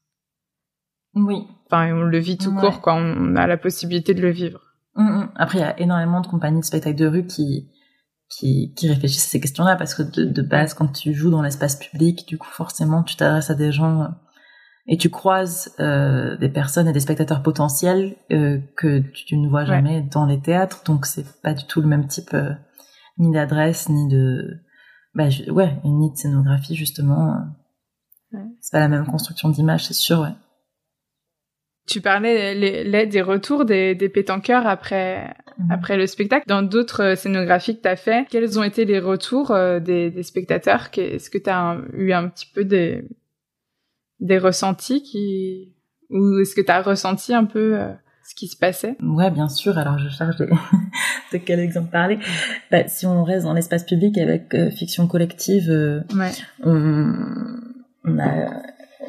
[1.15, 1.47] Oui.
[1.65, 2.95] Enfin, on le vit tout court, quoi.
[2.95, 4.61] On a la possibilité de le vivre.
[4.95, 5.31] Mm, mm.
[5.35, 7.69] Après, il y a énormément de compagnies de spectacles de rue qui
[8.29, 11.41] qui, qui réfléchissent à ces questions-là parce que de, de, base, quand tu joues dans
[11.41, 14.07] l'espace public, du coup, forcément, tu t'adresses à des gens euh,
[14.87, 19.65] et tu croises euh, des personnes et des spectateurs potentiels euh, que tu, ne vois
[19.65, 20.83] jamais dans les théâtres.
[20.85, 22.35] Donc, c'est pas du tout le même type
[23.17, 24.59] ni d'adresse ni de
[25.13, 27.35] bah, ouais, une nid de scénographie, justement.
[28.31, 28.45] Ouais.
[28.61, 30.33] C'est pas la même construction d'image, c'est sûr, ouais.
[31.87, 35.71] Tu parlais les, des retours des, des pétanqueurs après, mhm.
[35.71, 36.45] après le spectacle.
[36.47, 40.11] Dans d'autres euh, scénographies que tu as fait, quels ont été les retours euh, des,
[40.11, 40.89] des spectateurs?
[40.95, 43.03] Est-ce que tu as eu un petit peu des,
[44.19, 45.73] des ressentis qui...
[46.11, 47.91] Ou est-ce que tu as ressenti un peu euh,
[48.29, 49.77] ce qui se passait Ouais, bien sûr.
[49.79, 50.47] Alors, je cherche de,
[51.33, 52.19] de quel exemple parler.
[52.69, 56.31] Bah, si on reste dans l'espace public avec euh, fiction collective, euh, ouais.
[56.63, 57.11] on,
[58.05, 58.49] on a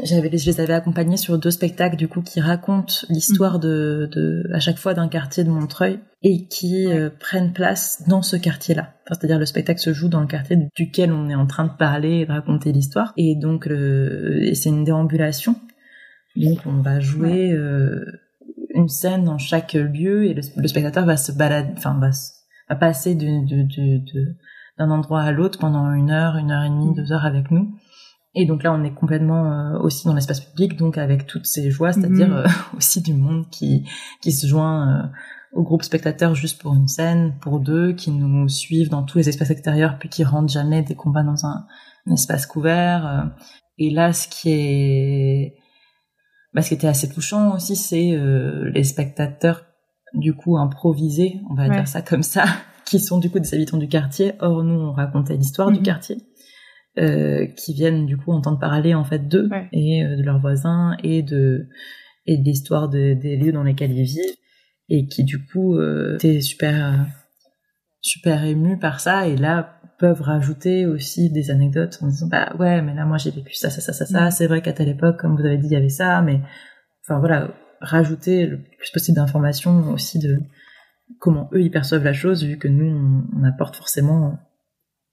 [0.02, 3.60] j'avais je les avais accompagnés sur deux spectacles du coup qui racontent l'histoire mhm.
[3.60, 8.22] de, de à chaque fois d'un quartier de Montreuil et qui euh, prennent place dans
[8.22, 8.94] ce quartier-là.
[9.04, 11.76] Enfin, c'est-à-dire le spectacle se joue dans le quartier duquel on est en train de
[11.76, 15.56] parler et de raconter l'histoire et donc le, c'est une déambulation.
[16.36, 18.04] Donc on va jouer euh,
[18.74, 22.10] une scène dans chaque lieu et le, spectateur va se balader, enfin va,
[22.68, 24.36] va passer d'un de, de,
[24.78, 27.74] d'un endroit à l'autre pendant une heure, une heure et demie, deux heures avec nous.
[28.34, 31.70] Et donc là, on est complètement euh, aussi dans l'espace public, donc avec toutes ces
[31.70, 32.36] joies, c'est-à-dire mhm.
[32.36, 33.88] euh, aussi du monde qui
[34.22, 35.08] qui se joint euh,
[35.52, 39.28] au groupe spectateur juste pour une scène, pour deux, qui nous suivent dans tous les
[39.28, 41.66] espaces extérieurs, puis qui rentrent jamais des combats dans un,
[42.06, 43.32] un espace couvert.
[43.78, 45.54] Et là, ce qui est
[46.52, 49.66] bah, ce qui était assez touchant aussi, c'est euh, les spectateurs
[50.14, 52.44] du coup improvisés, on va dire ça comme ça,
[52.84, 54.32] qui sont du coup des habitants du quartier.
[54.40, 55.84] Or nous, on racontait l'histoire du mhm.
[55.84, 56.16] quartier,
[56.98, 60.96] euh, qui viennent du coup entendre parler en fait d'eux et euh, de leurs voisins
[61.04, 61.68] et de
[62.26, 64.36] et de l'histoire de, des lieux dans lesquels ils vivent
[64.88, 67.06] et qui du coup euh, étaient super
[68.00, 69.28] super émus par ça.
[69.28, 73.30] Et là, peuvent rajouter aussi des anecdotes en disant bah ouais mais là moi j'ai
[73.30, 74.30] vécu ça ça ça ça ça mm.
[74.30, 76.40] c'est vrai qu'à telle époque comme vous avez dit il y avait ça mais
[77.04, 80.40] enfin voilà rajouter le plus possible d'informations aussi de
[81.18, 84.38] comment eux ils perçoivent la chose vu que nous on, apporte forcément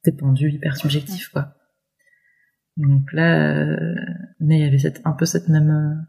[0.05, 1.53] des vue hyper subjectifs quoi
[2.77, 3.95] donc là euh,
[4.39, 6.07] mais il y avait cette, un peu cette même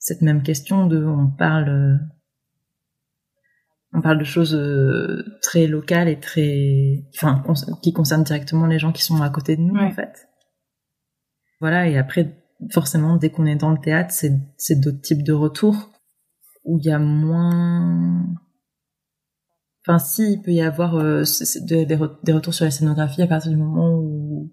[0.00, 2.00] cette même question de on parle
[3.96, 7.42] on parle de choses euh, très locales et très, enfin,
[7.82, 10.28] qui concernent directement les gens qui sont à côté de nous en fait.
[11.60, 11.88] Voilà.
[11.88, 12.36] Et après,
[12.72, 15.92] forcément, dès qu'on est dans le théâtre, c'est d'autres types de retours
[16.64, 18.26] où il y a moins.
[19.82, 21.22] Enfin, si il peut y avoir euh,
[21.62, 24.52] des, des, retours sur la scénographie à partir du moment où,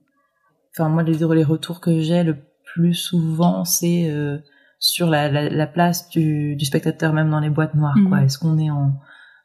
[0.73, 2.37] enfin, moi les, les retours que j'ai le
[2.73, 4.37] plus souvent, c'est euh,
[4.79, 7.97] sur la, la, place du, du spectateur même dans les boîtes noires.
[8.07, 8.19] Quoi.
[8.19, 8.25] Mhm.
[8.25, 8.93] Est-ce qu'on est en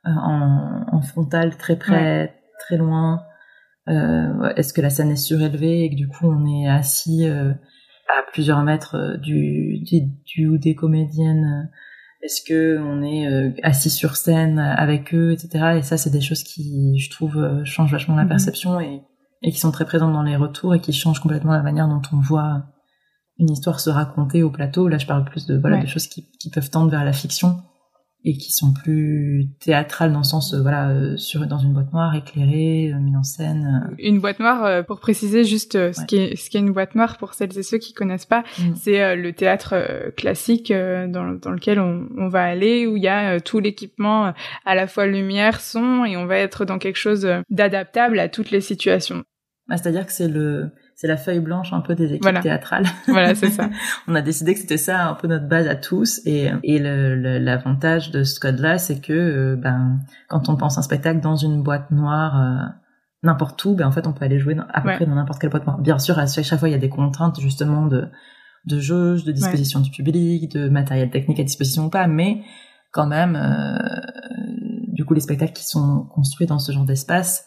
[0.04, 3.22] en, en frontal très près très loin
[3.88, 7.52] euh, Est-ce que la scène est surélevée et que du coup on est assis euh,
[8.08, 11.70] à plusieurs mètres euh, du, du, du ou des comédiennes
[12.22, 15.76] Est-ce que on est assis sur scène avec eux, etc.
[15.78, 18.28] Et ça, c'est des choses qui, je trouve, changent vachement la mhm.
[18.28, 19.02] perception et,
[19.42, 22.02] et qui sont très présentes dans les retours et qui changent complètement la manière dont
[22.12, 22.64] on voit
[23.38, 24.88] une histoire se raconter au plateau.
[24.88, 27.62] Là, je parle plus de voilà de choses qui, qui peuvent tendre vers la fiction
[28.24, 31.92] et qui sont plus théâtrales dans le sens euh, voilà euh, sur dans une boîte
[31.92, 36.36] noire éclairée euh, mise en scène une boîte noire pour préciser juste ce qui est
[36.36, 38.74] ce qui est une boîte noire pour celles et ceux qui connaissent pas mm.
[38.74, 43.40] c'est le théâtre classique dans, dans lequel on, on, va aller où il y a
[43.40, 44.32] tout l'équipement
[44.64, 48.50] à la fois lumière son et on va être dans quelque chose d'adaptable à toutes
[48.50, 49.24] les situations.
[49.68, 52.84] Bah, c'est-à-dire que c'est le c'est la feuille blanche un peu des équipes théâtrales.
[53.06, 53.70] Voilà, c'est ça.
[54.08, 58.10] on a décidé que c'était ça un peu notre base à tous et et l'avantage
[58.10, 61.92] de ce code-là, c'est que euh, ben quand on pense un spectacle dans une boîte
[61.92, 62.66] noire euh,
[63.22, 65.50] n'importe où, ben en fait on peut aller jouer à peu près dans n'importe quelle
[65.50, 65.78] boîte noire.
[65.78, 68.08] Bien sûr, à chaque fois il y a des contraintes justement de
[68.66, 72.42] de jauge, de disposition du public, de matériel technique à disposition ou pas, mais
[72.90, 73.78] quand même, euh,
[74.88, 77.44] du coup les spectacles qui sont construits dans ce genre d'espace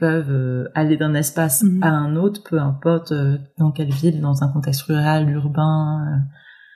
[0.00, 1.82] peuvent euh, aller d'un espace mhm.
[1.82, 6.18] à un autre, peu importe euh, dans quelle ville, dans un contexte rural, urbain, euh,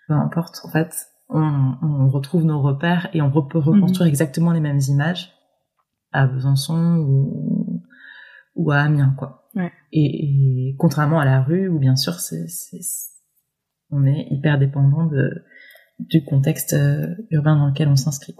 [0.06, 0.60] peu importe.
[0.64, 0.94] En fait,
[1.30, 4.10] on, on, retrouve nos repères et on peut reconstruire mhm.
[4.10, 5.32] exactement les mêmes images
[6.12, 7.82] à Besançon ou,
[8.56, 9.48] ou à Amiens, quoi.
[9.54, 9.72] Ouais.
[9.90, 12.46] Et, et, contrairement à la rue où bien sûr c'est,
[13.90, 15.44] on est hyper dépendant de,
[15.98, 16.76] du contexte
[17.30, 18.34] urbain dans lequel on s'inscrit.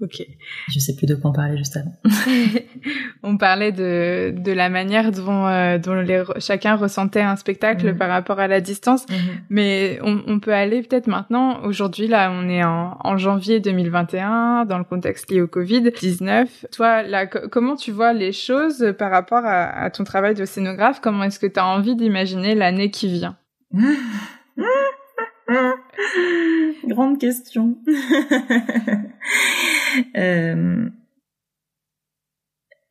[0.00, 0.20] Ok.
[0.68, 1.92] Je sais plus de quoi on parlait juste avant.
[3.22, 7.98] on parlait de, de la manière dont, euh, dont les, chacun ressentait un spectacle mhm.
[7.98, 9.08] par rapport à la distance.
[9.08, 9.16] Mhm.
[9.50, 14.64] Mais on, on, peut aller peut-être maintenant, aujourd'hui, là, on est en, en, janvier 2021,
[14.64, 16.46] dans le contexte lié au Covid-19.
[16.72, 21.00] Toi, là, comment tu vois les choses par rapport à, à ton travail de scénographe?
[21.00, 23.36] Comment est-ce que tu as envie d'imaginer l'année qui vient?
[26.86, 27.76] Grande question.
[30.16, 30.88] euh,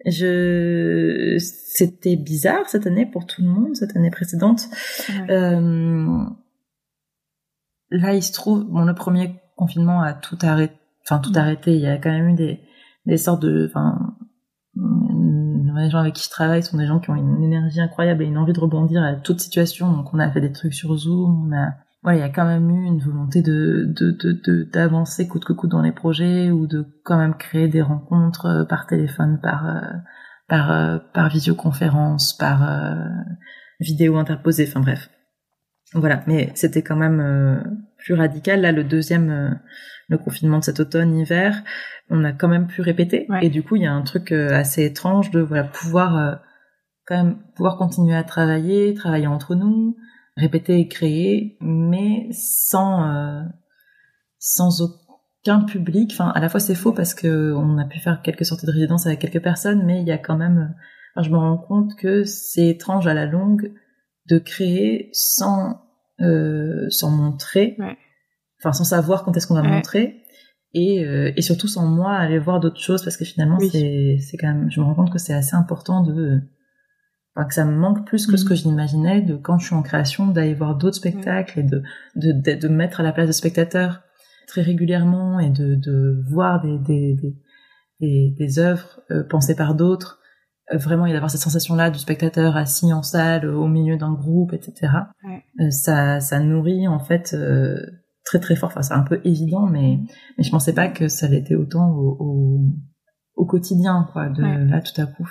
[0.06, 4.68] je, c'était bizarre cette année pour tout le monde, cette année précédente.
[5.30, 6.24] Euh,
[7.90, 11.76] là, il se trouve, bon, le premier confinement a tout arrêté, enfin tout arrêté.
[11.76, 12.60] Il y a quand même eu des,
[13.06, 14.16] des sortes de, enfin,
[14.76, 18.28] les gens avec qui je travaille sont des gens qui ont une énergie incroyable et
[18.28, 19.92] une envie de rebondir à toute situation.
[19.92, 22.46] Donc, on a fait des trucs sur Zoom, on a ouais, il y a quand
[22.46, 26.86] même eu une volonté de de d'avancer coûte que coûte dans les projets ou de
[27.04, 29.82] quand même créer des rencontres euh, par téléphone, par euh,
[30.48, 32.96] par euh, par visioconférence, par
[33.80, 34.66] vidéo interposée.
[34.68, 35.10] Enfin bref,
[35.94, 36.24] voilà.
[36.28, 38.62] Mais c'était quand même plus radical.
[38.62, 39.60] Là, le deuxième,
[40.10, 41.64] le confinement de cet automne-hiver,
[42.10, 43.28] on a quand même pu répéter.
[43.42, 46.42] Et du coup, il y a un truc assez étrange de voilà pouvoir
[47.06, 49.96] quand même pouvoir continuer à travailler, travailler entre nous
[50.38, 53.44] répéter et créer, mais sans euh,
[54.40, 56.12] sans aucun public.
[56.14, 58.72] Enfin, à la fois c'est faux parce que on a pu faire quelques sorties de
[58.72, 60.76] résidence avec quelques personnes, mais il y a quand même.
[61.16, 63.74] Enfin, je me rends compte que c'est étrange à la longue
[64.28, 65.82] de créer sans
[66.22, 67.78] euh, sans montrer,
[68.60, 70.18] enfin sans savoir quand est-ce qu'on va montrer.
[70.74, 74.38] Et, euh, et surtout sans moi aller voir d'autres choses parce que finalement c'est c'est
[74.38, 76.40] quand même je me rends compte que c'est assez important de
[77.36, 78.58] enfin, que ça me manque plus que ce que mm.
[78.58, 81.84] j'imaginais de quand je suis en création d'aller voir d'autres spectacles et de,
[82.16, 84.02] de, de, de mettre à la place de spectateurs
[84.48, 87.36] très régulièrement et de, de voir des, des,
[88.00, 90.20] des, des, œuvres euh, pensées par d'autres.
[90.74, 94.14] Euh, vraiment et d'avoir cette sensation là du spectateur assis en salle au milieu d'un
[94.14, 94.94] groupe etc
[95.26, 97.36] euh, ça ça nourrit en fait
[98.24, 98.70] très très fort.
[98.70, 100.00] Enfin c'est un peu évident mais
[100.38, 102.60] mais je pensais pas que ça l'était autant au, au,
[103.36, 105.30] au quotidien quoi de là tout à coup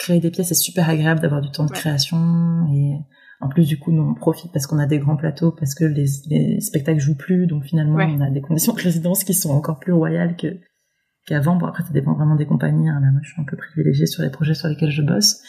[0.00, 2.96] créer des pièces, c'est super agréable d'avoir du temps de création et
[3.40, 5.84] en plus du coup nous on profite parce qu'on a des grands plateaux parce que
[5.84, 9.50] les, les spectacles jouent plus donc finalement on a des conditions de résidence qui sont
[9.50, 10.58] encore plus royales que
[11.26, 11.56] qu'avant.
[11.56, 13.00] Bon après ça dépend vraiment des compagnies hein.
[13.00, 15.42] là moi je suis un peu privilégiée sur les projets sur lesquels je bosse.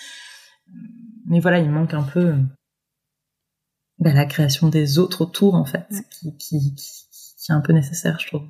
[1.28, 2.36] Mais voilà il manque un peu
[4.00, 8.20] bah, la création des autres autour en fait qui, qui, qui est un peu nécessaire
[8.20, 8.48] je trouve.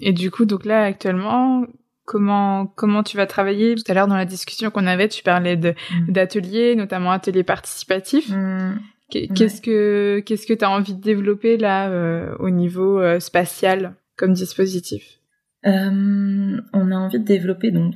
[0.00, 1.66] Et du coup donc là actuellement
[2.04, 5.56] comment comment tu vas travailler tout à l'heure dans la discussion qu'on avait tu parlais
[5.56, 6.12] de mm.
[6.12, 8.78] d'ateliers notamment ateliers participatifs mm.
[9.10, 13.94] qu'est-ce que qu'est-ce que tu as envie de développer là euh, au niveau euh, spatial
[14.16, 15.18] comme dispositif?
[15.66, 17.94] Euh, on a envie de développer donc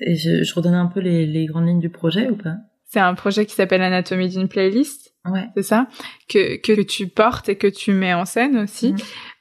[0.00, 2.56] je, je redonne un peu les, les grandes lignes du projet ou pas?
[2.84, 5.07] C'est un projet qui s'appelle Anatomie d'une playlist.
[5.24, 5.46] Ouais.
[5.56, 5.88] C'est ça
[6.28, 8.96] que, que tu portes et que tu mets en scène aussi mm.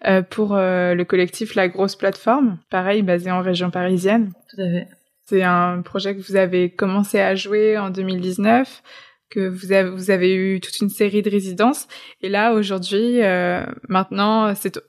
[0.07, 4.31] euh, pour euh, le collectif La Grosse Plateforme, pareil basé en région parisienne.
[4.49, 4.87] Tout à fait.
[5.25, 8.81] C'est un projet que vous avez commencé à jouer en 2019,
[9.29, 11.87] que vous avez, vous avez eu toute une série de résidences.
[12.21, 14.79] Et là, aujourd'hui, euh, maintenant, c'est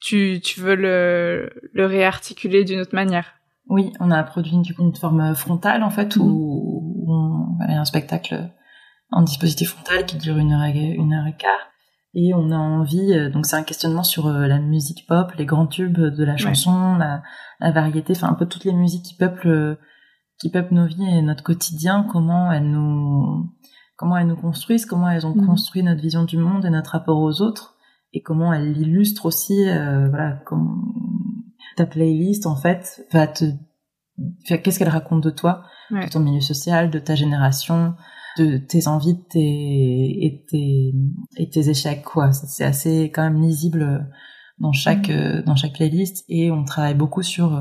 [0.00, 3.34] tu, tu veux le, le réarticuler d'une autre manière.
[3.68, 6.24] Oui, on a produit du coup une forme frontale en fait, où,
[7.06, 7.62] mmh.
[7.62, 8.50] on a un spectacle
[9.12, 11.68] en dispositif frontal qui dure une heure et, une heure et quart.
[12.14, 15.46] Et on a envie, euh, donc c'est un questionnement sur euh, la musique pop, les
[15.46, 17.22] grands tubes de la chanson, la,
[17.60, 19.78] la, variété, enfin un peu toutes les musiques qui peuplent,
[20.40, 23.48] qui peuplent nos vies et notre quotidien, comment elles nous,
[23.96, 25.46] comment elles nous construisent, comment elles ont mmh.
[25.46, 27.76] construit notre vision du monde et notre rapport aux autres,
[28.12, 30.82] et comment elles illustrent aussi, euh, voilà, comme
[31.76, 33.44] ta playlist en fait va te,
[34.46, 37.94] qu'est-ce qu'elle raconte de toi, de ton milieu social, de ta génération,
[38.40, 40.94] de tes envies tes, et, tes,
[41.36, 42.32] et tes échecs quoi.
[42.32, 44.08] C'est assez quand même lisible
[44.58, 45.12] dans chaque mm.
[45.12, 46.24] euh, dans chaque playlist.
[46.28, 47.54] Et on travaille beaucoup sur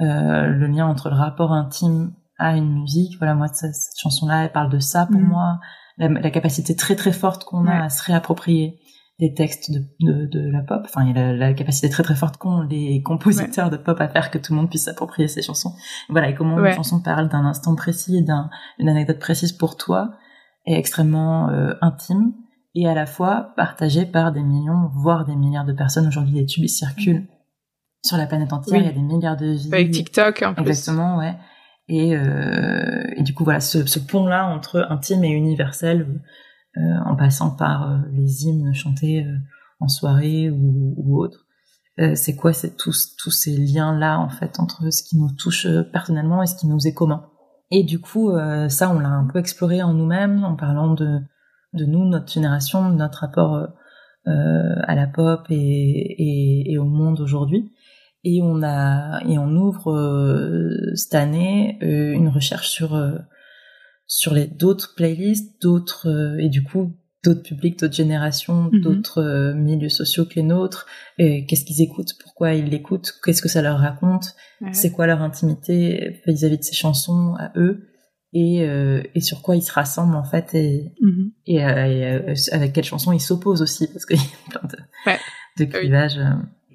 [0.00, 3.16] euh, le lien entre le rapport intime à une musique.
[3.18, 5.28] Voilà moi cette, chanson là elle parle de ça pour mm.
[5.28, 5.60] moi.
[5.98, 8.80] La, capacité très très forte qu'on a à se réapproprier
[9.22, 10.82] des textes de, de, de, la pop.
[10.84, 14.08] Enfin, il y a la, capacité très très forte qu'ont les compositeurs de pop à
[14.08, 15.72] faire que tout le monde puisse s'approprier ces chansons.
[16.08, 20.10] Voilà, et comment une chanson parle d'un instant précis et d'une anecdote précise pour toi
[20.66, 22.32] est extrêmement euh, intime
[22.74, 26.08] et à la fois partagée par des millions, voire des milliards de personnes.
[26.08, 27.28] Aujourd'hui, les tubes ils circulent
[28.04, 28.80] sur la planète entière.
[28.80, 29.70] Il y a des milliards de vies.
[29.72, 30.62] Avec TikTok, en plus.
[30.62, 31.36] Exactement, ouais.
[31.86, 36.08] Et, euh, et du coup, voilà, ce, ce pont-là entre intime et universel
[36.76, 39.36] en passant par euh, les hymnes chantés euh,
[39.80, 41.46] en soirée ou, ou autre.
[42.14, 46.42] c'est quoi tous tous ces liens là en fait entre ce qui nous touche personnellement
[46.42, 47.26] et ce qui nous est commun?
[47.70, 48.30] Et du coup,
[48.68, 51.20] ça, on l'a un peu exploré en nous-mêmes, en parlant de,
[51.72, 53.66] de nous, notre génération, notre rapport
[54.28, 57.72] euh, à la pop et, et, et au monde aujourd'hui.
[58.22, 62.94] Et on a et on ouvre euh, cette année euh, une recherche sur
[64.12, 66.94] sur les d'autres playlists, d'autres euh, et du coup
[67.24, 68.82] d'autres publics, d'autres générations, mhm.
[68.82, 70.86] d'autres euh, milieux sociaux que les nôtres.
[71.16, 74.34] Qu'est-ce qu'ils écoutent Pourquoi ils l'écoutent Qu'est-ce que ça leur raconte
[74.72, 77.88] C'est quoi leur intimité vis-à-vis de ces chansons à eux
[78.34, 81.32] et, euh, et sur quoi ils se rassemblent en fait et, mhm.
[81.46, 85.18] et, avec quelles chansons ils s'opposent aussi parce qu'il y a plein de, ouais.
[85.58, 86.20] de clivages.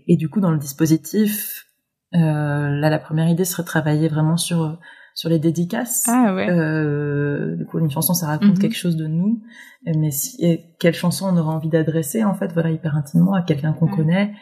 [0.08, 1.68] Et du coup dans le dispositif,
[2.14, 4.80] là la première idée serait de travailler vraiment sur
[5.18, 6.06] sur les dédicaces.
[6.08, 6.48] Ah ouais.
[6.48, 8.60] Euh, du coup, une chanson, ça raconte mhm.
[8.60, 9.42] quelque chose de nous.
[9.84, 13.74] Mais si, quelle chanson on aura envie d'adresser, en fait, voilà, hyper intimement à quelqu'un
[13.74, 14.34] qu'on connaît,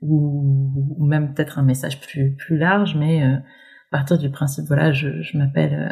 [0.00, 4.66] ou, ou même peut-être un message plus plus large, mais euh, à partir du principe,
[4.66, 5.90] voilà, je, je m'appelle,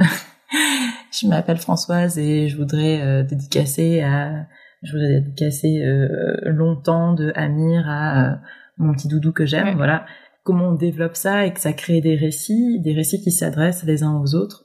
[1.21, 4.47] je m'appelle Françoise et je voudrais euh, dédicacer à,
[4.85, 8.37] je voudrais dédicacer euh, longtemps de Amir à euh,
[8.77, 10.07] mon petit doudou que j'aime, voilà
[10.49, 14.03] comment on développe ça et que ça crée des récits, des récits qui s'adressent les
[14.03, 14.65] uns aux autres.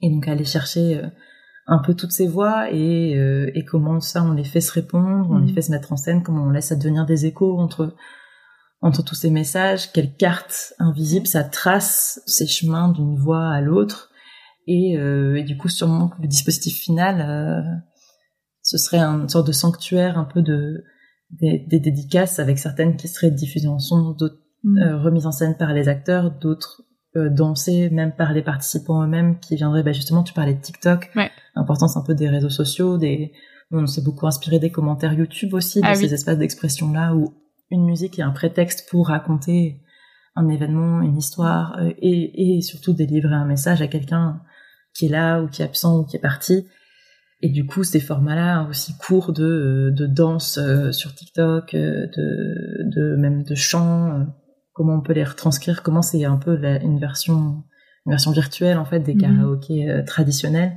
[0.00, 1.06] Et donc aller chercher euh,
[1.68, 5.28] un peu toutes ces voix et, euh, et comment ça on les fait se répondre,
[5.30, 5.54] on les mhm.
[5.54, 7.94] fait se mettre en scène, comment on laisse devenir des échos entre
[8.80, 14.10] entre tous ces messages, quelle carte invisible ça trace ces chemins d'une voix à l'autre
[14.66, 17.82] et, euh, et, du coup sûrement le dispositif final
[18.62, 20.82] ce serait une sorte de sanctuaire un peu de
[21.30, 24.78] des, des dédicaces avec certaines qui seraient diffusées en son, d'autres Mm.
[24.78, 26.82] euh, remises en scène par les acteurs, d'autres
[27.16, 31.10] euh, dansées même par les participants eux-mêmes qui viendraient, bah justement, tu parlais de TikTok,
[31.16, 31.30] ouais.
[31.56, 33.32] l'importance un peu des réseaux sociaux, des,
[33.70, 37.34] on s'est beaucoup inspiré des commentaires YouTube aussi, de ah ces espaces d'expression là où
[37.70, 39.80] une musique est un prétexte pour raconter
[40.36, 44.42] un événement, une histoire euh, et, et surtout délivrer un message à quelqu'un
[44.94, 46.66] qui est là ou qui est absent ou qui est parti.
[47.40, 52.10] Et du coup, ces formats-là aussi courts de, euh, de danse euh, sur TikTok, de,
[52.84, 54.26] de même de chant,
[54.78, 57.64] comment on peut les retranscrire, comment c'est un peu une version
[58.06, 59.20] une version virtuelle en fait des mhm.
[59.20, 60.76] karaokés euh, traditionnels.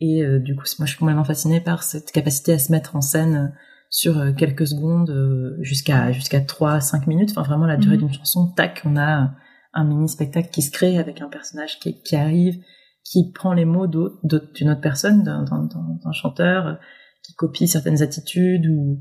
[0.00, 2.96] Et euh, du coup, moi, je suis complètement fascinée par cette capacité à se mettre
[2.96, 7.96] en scène euh, sur quelques secondes jusqu'à jusqu'à 3 5 minutes, enfin vraiment la durée
[7.96, 8.02] mhm.
[8.02, 9.30] d'une chanson, tac, on a
[9.72, 12.56] un mini spectacle qui se crée avec un personnage qui, qui arrive,
[13.04, 16.80] qui prend les mots d'une autre personne, d'un chanteur,
[17.22, 19.00] qui copie certaines attitudes ou,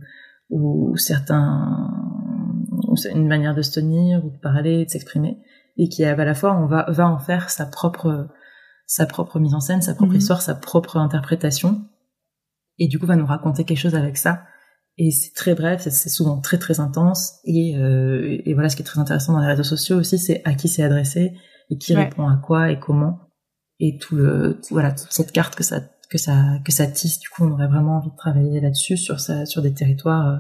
[0.52, 1.90] ou certains
[3.14, 5.38] une manière de se tenir ou de parler, de s'exprimer,
[5.78, 8.28] et qui à la fois on va va en faire sa propre
[8.88, 10.18] sa propre mise en scène, sa propre mhm.
[10.18, 11.82] histoire, sa propre interprétation,
[12.78, 14.44] et du coup va nous raconter quelque chose avec ça.
[14.98, 17.40] Et c'est très bref, c'est souvent très très intense.
[17.44, 20.42] Et, euh, et voilà, ce qui est très intéressant dans les réseaux sociaux aussi, c'est
[20.46, 21.34] à qui c'est adressé
[21.70, 23.20] et qui répond à quoi et comment.
[23.80, 27.20] Et tout le voilà toute cette carte que ça que ça que ça tisse.
[27.20, 30.38] Du coup, on aurait vraiment envie de travailler là-dessus sur ça sur des territoires euh,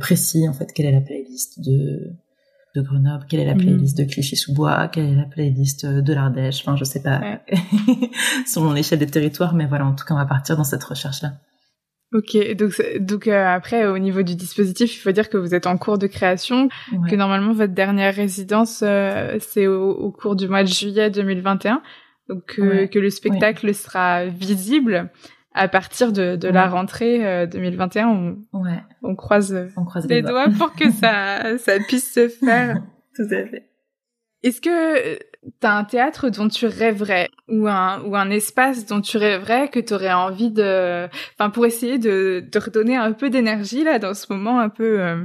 [0.00, 2.12] précis en fait quelle est la playlist de
[2.74, 6.76] de Grenoble, quelle est la playlist de Clichy-sous-Bois, quelle est la playlist de l'Ardèche, enfin
[6.76, 7.40] je sais pas,
[8.46, 11.38] selon l'échelle des territoires, mais voilà, en tout cas on va partir dans cette recherche-là.
[12.14, 15.66] Ok, donc, donc euh, après, au niveau du dispositif, il faut dire que vous êtes
[15.66, 16.70] en cours de création,
[17.08, 21.82] que normalement votre dernière résidence, euh, c'est au, cours du mois de juillet 2021,
[22.30, 25.10] donc euh, que le spectacle sera visible
[25.54, 28.08] à partir de, de la rentrée 2021.
[28.08, 28.38] On,
[29.02, 32.82] on, croise, on croise les, doigts pour que ça, ça puisse se faire.
[33.16, 33.68] Tout à fait.
[34.42, 35.18] Est-ce que
[35.60, 39.80] t'as un théâtre dont tu rêverais ou un ou un espace dont tu rêverais que
[39.80, 44.14] tu aurais envie de enfin pour essayer de de redonner un peu d'énergie là dans
[44.14, 45.24] ce moment un peu euh,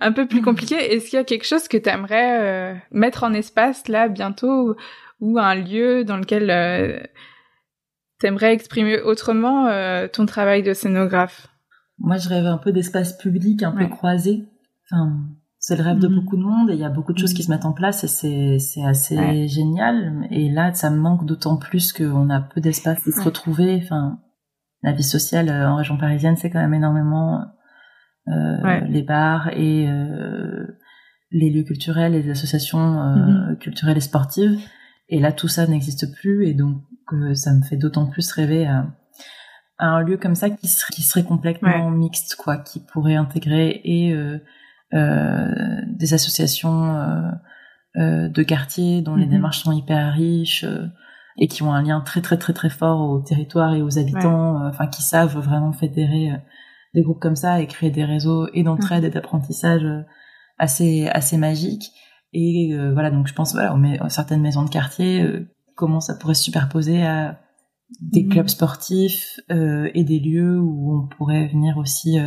[0.00, 0.44] un peu plus hmm.
[0.44, 0.74] compliqué?
[0.76, 4.76] Est-ce qu'il y a quelque chose que tu aimerais euh, mettre en espace là bientôt
[5.20, 6.50] ou un lieu dans lequel
[8.24, 9.68] euh, tu aimerais exprimer autrement
[10.12, 11.48] ton travail de scénographe?
[11.98, 14.44] Moi je rêve un peu d'espace public un peu croisé.
[14.90, 15.18] Enfin
[15.58, 16.14] c'est le rêve de mhm.
[16.16, 18.02] beaucoup de monde et il y a beaucoup de choses qui se mettent en place
[18.02, 20.26] et c'est c'est assez génial.
[20.30, 23.80] Et là ça me manque d'autant plus qu'on a peu d'espace pour se retrouver.
[23.82, 24.18] Enfin
[24.82, 27.44] la vie sociale euh, en région parisienne c'est quand même énormément
[28.28, 30.78] euh, les bars et euh,
[31.32, 33.58] les lieux culturels les associations euh, mhm.
[33.58, 34.60] culturelles et sportives
[35.12, 36.82] et là tout ça n'existe plus et donc
[37.12, 38.86] euh, ça me fait d'autant plus rêver à,
[39.78, 43.80] à, un lieu comme ça qui serait, qui serait complètement mixte quoi qui pourrait intégrer
[43.84, 44.12] et
[44.94, 47.30] euh, des associations euh,
[47.96, 49.30] euh, de quartier dont les mhm.
[49.30, 50.66] démarches sont hyper riches
[51.38, 54.66] et qui ont un lien très très très très fort au territoire et aux habitants,
[54.66, 56.32] enfin qui savent vraiment fédérer
[56.92, 59.86] des groupes comme ça et créer des réseaux et d'entraide et d'apprentissage
[60.58, 61.92] assez assez magiques.
[62.32, 65.26] Et voilà, donc je pense voilà aux, certaines maisons de quartier,
[65.74, 67.40] comment ça pourrait se superposer à
[68.00, 68.30] des mhm.
[68.30, 72.18] clubs sportifs et des lieux où on pourrait venir aussi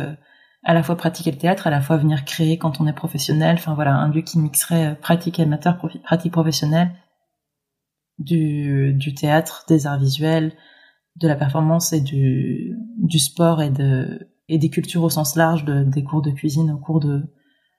[0.66, 3.54] à la fois pratiquer le théâtre, à la fois venir créer quand on est professionnel.
[3.56, 6.90] Enfin voilà, un lieu qui mixerait euh, pratique amateur, pratique professionnelle,
[8.18, 10.52] du, du théâtre, des arts visuels,
[11.14, 15.64] de la performance et du, du sport et de et des cultures au sens large,
[15.64, 17.24] de, des cours de cuisine, au cours de,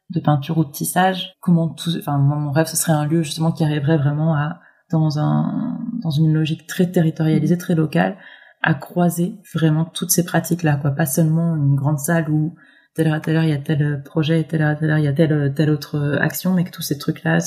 [0.09, 1.33] de peinture ou de tissage.
[1.39, 5.19] Comment tout, enfin mon rêve, ce serait un lieu justement qui arriverait vraiment à dans
[5.19, 8.17] un dans une logique très territorialisée, très locale,
[8.61, 10.91] à croiser vraiment toutes ces pratiques là, quoi.
[10.91, 12.55] Pas seulement une grande salle où
[12.93, 14.97] telle heure à telle heure il y a tel projet, telle heure à telle heure
[14.97, 17.39] il y a telle, telle autre action, mais que tous ces trucs-là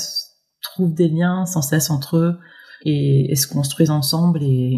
[0.61, 2.39] trouvent des liens sans cesse entre eux
[2.85, 4.77] et, se construisent ensemble et,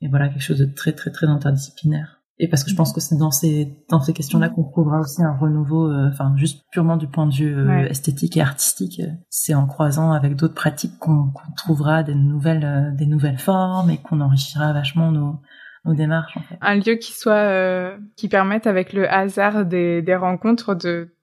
[0.00, 2.21] et, voilà quelque chose de très très très interdisciplinaire.
[2.38, 5.22] Et parce que je pense que c'est dans ces dans ces questions-là qu'on trouvera aussi
[5.22, 9.02] un renouveau, euh, enfin juste purement du point de vue euh, esthétique et artistique.
[9.28, 13.98] C'est en croisant avec d'autres pratiques qu'on trouvera des nouvelles euh, des nouvelles formes et
[13.98, 15.40] qu'on enrichira vachement nos
[15.84, 16.36] nos démarches.
[16.36, 16.58] En fait.
[16.60, 21.14] Un lieu qui soit euh, qui permette avec le hasard des, des rencontres de,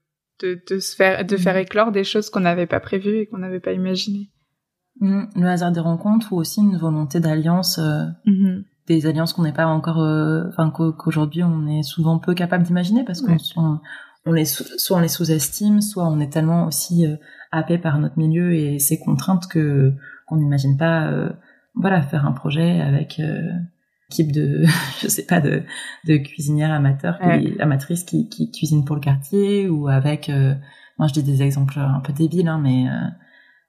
[0.41, 1.60] de, de se faire de faire mm.
[1.60, 4.30] éclore des choses qu'on n'avait pas prévues et qu'on n'avait pas imaginées.
[4.99, 5.24] Mm.
[5.36, 7.80] Le hasard des rencontres ou aussi une volonté d'alliance.
[7.80, 8.64] Euh, mm-hmm.
[8.90, 13.04] Des alliances qu'on n'est pas encore, euh, enfin qu'aujourd'hui on est souvent peu capable d'imaginer
[13.04, 13.80] parce qu'on
[14.26, 17.16] on les soit on les sous-estime, soit on est tellement aussi euh,
[17.52, 19.94] happé par notre milieu et ses contraintes que
[20.28, 21.12] qu'on n'imagine pas,
[21.74, 23.20] voilà, faire un projet avec
[24.10, 24.64] équipe de
[25.02, 25.64] je sais pas de
[26.06, 30.56] de cuisinières amateurs qui, amatrices qui, qui cuisinent pour le quartier ou avec euh,
[30.98, 33.08] moi je dis des exemples un peu débiles hein, mais euh,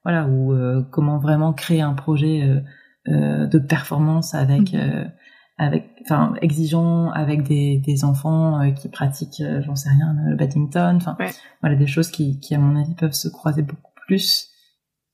[0.04, 2.62] voilà ou euh, comment vraiment créer un projet
[3.06, 5.10] de performance avec mhm.
[5.56, 11.16] avec enfin exigeant avec des des enfants qui pratiquent j'en sais rien le badminton enfin
[11.62, 14.48] voilà des choses qui qui à mon avis peuvent se croiser beaucoup plus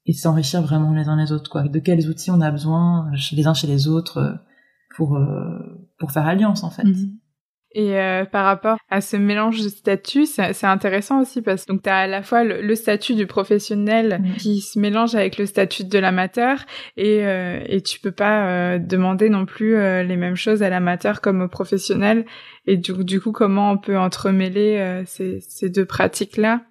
[0.05, 3.37] et s'enrichir vraiment les uns les autres quoi de quels outils on a besoin chez
[3.37, 4.41] les uns chez les autres
[4.97, 6.85] pour euh, pour faire alliance en fait.
[6.85, 7.19] Mhm.
[7.79, 11.83] Et euh, par rapport à ce mélange de statuts, c'est intéressant aussi parce que donc
[11.83, 15.85] tu as à la fois le, statut du professionnel qui se mélange avec le statut
[15.85, 16.61] de l'amateur
[16.97, 20.71] et euh, et tu peux pas euh, demander non plus euh, les mêmes choses à
[20.71, 22.25] l'amateur comme au professionnel.
[22.67, 26.63] Et du, du coup comment on peut entremêler ces, ces deux pratiques là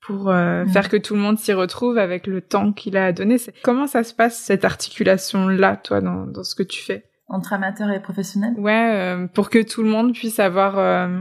[0.00, 3.38] pour faire que tout le monde s'y retrouve avec le temps qu'il a à donner?
[3.64, 7.08] Comment ça se passe cette articulation là toi dans dans ce que tu fais?
[7.28, 8.54] Entre amateurs et professionnels?
[8.58, 11.20] Ouais, euh, pour que tout le monde puisse avoir euh,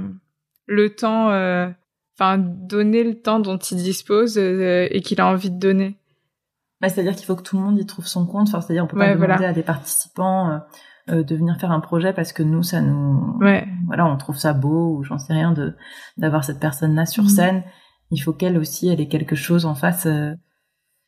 [0.66, 1.70] le temps, euh,
[2.18, 5.98] enfin donner le temps dont il dispose et qu'il a envie de donner.
[6.80, 8.48] Bah, c'est-à-dire qu'il faut que tout le monde y trouve son compte.
[8.48, 10.62] Enfin, c'est-à-dire on peut pas demander à des participants
[11.08, 13.66] de venir faire un projet parce que nous, ça nous, ouais.
[13.88, 15.76] voilà, on trouve ça beau ou j'en sais rien de
[16.18, 17.30] d'avoir cette personne-là sur mmh.
[17.30, 17.64] scène.
[18.12, 20.08] Il faut qu'elle aussi, elle ait quelque chose en face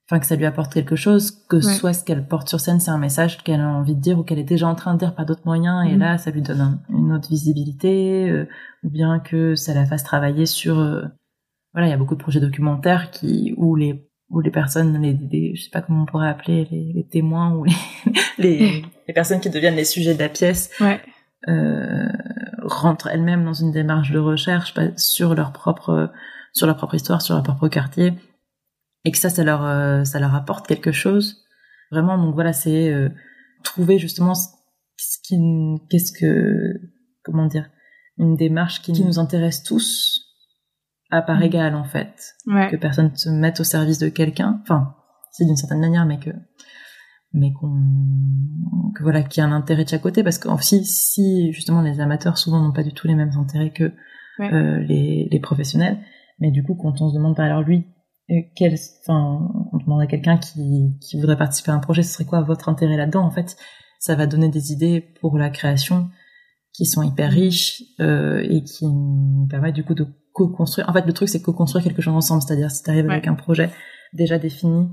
[0.10, 2.90] enfin que ça lui apporte quelque chose, que soit ce qu'elle porte sur scène, c'est
[2.90, 5.14] un message qu'elle a envie de dire ou qu'elle est déjà en train de dire
[5.14, 6.00] par d'autres moyens, et mhm.
[6.00, 8.48] là, ça lui donne une autre visibilité, euh,
[8.84, 11.04] ou bien que ça la fasse travailler sur euh,
[11.74, 15.56] voilà, il y a beaucoup de projets documentaires qui où les où les personnes, les,
[15.56, 17.74] je sais pas comment on pourrait appeler les, les témoins ou les,
[18.40, 21.00] les, les, personnes qui deviennent les sujets de la pièce, ouais.
[21.48, 22.10] euh,
[22.64, 26.12] rentrent elles-mêmes dans une démarche de recherche sur leur propre
[26.52, 28.14] sur leur propre histoire, sur leur propre quartier,
[29.06, 31.44] et que ça, ça leur euh, ça leur apporte quelque chose.
[31.92, 33.10] Vraiment, donc voilà, c'est euh,
[33.64, 35.38] trouver justement ce qui,
[35.90, 36.74] qu'est-ce que,
[37.24, 37.70] comment dire,
[38.18, 40.26] une démarche qui nous intéresse tous
[41.12, 41.44] à part mm.
[41.44, 42.70] égale en fait, ouais.
[42.70, 44.96] que personne se mette au service de quelqu'un, enfin,
[45.32, 46.32] c'est d'une certaine manière, mais que
[47.34, 50.84] mais qu'on que voilà qu'il y a un intérêt de chaque côté parce que si
[50.84, 53.94] si justement les amateurs souvent n'ont pas du tout les mêmes intérêts que
[54.40, 54.52] ouais.
[54.52, 56.00] euh, les, les professionnels
[56.40, 57.86] mais du coup quand on se demande pas alors lui
[58.56, 62.26] quel enfin on demande à quelqu'un qui qui voudrait participer à un projet ce serait
[62.26, 63.58] quoi votre intérêt là-dedans en fait?
[64.00, 66.10] Ça va donner des idées pour la création
[66.74, 71.06] qui sont hyper riches euh, et qui nous permettent du coup de co-construire en fait
[71.06, 73.14] le truc c'est co-construire quelque chose ensemble c'est-à-dire si tu arrives ouais.
[73.14, 73.72] avec un projet
[74.14, 74.90] déjà défini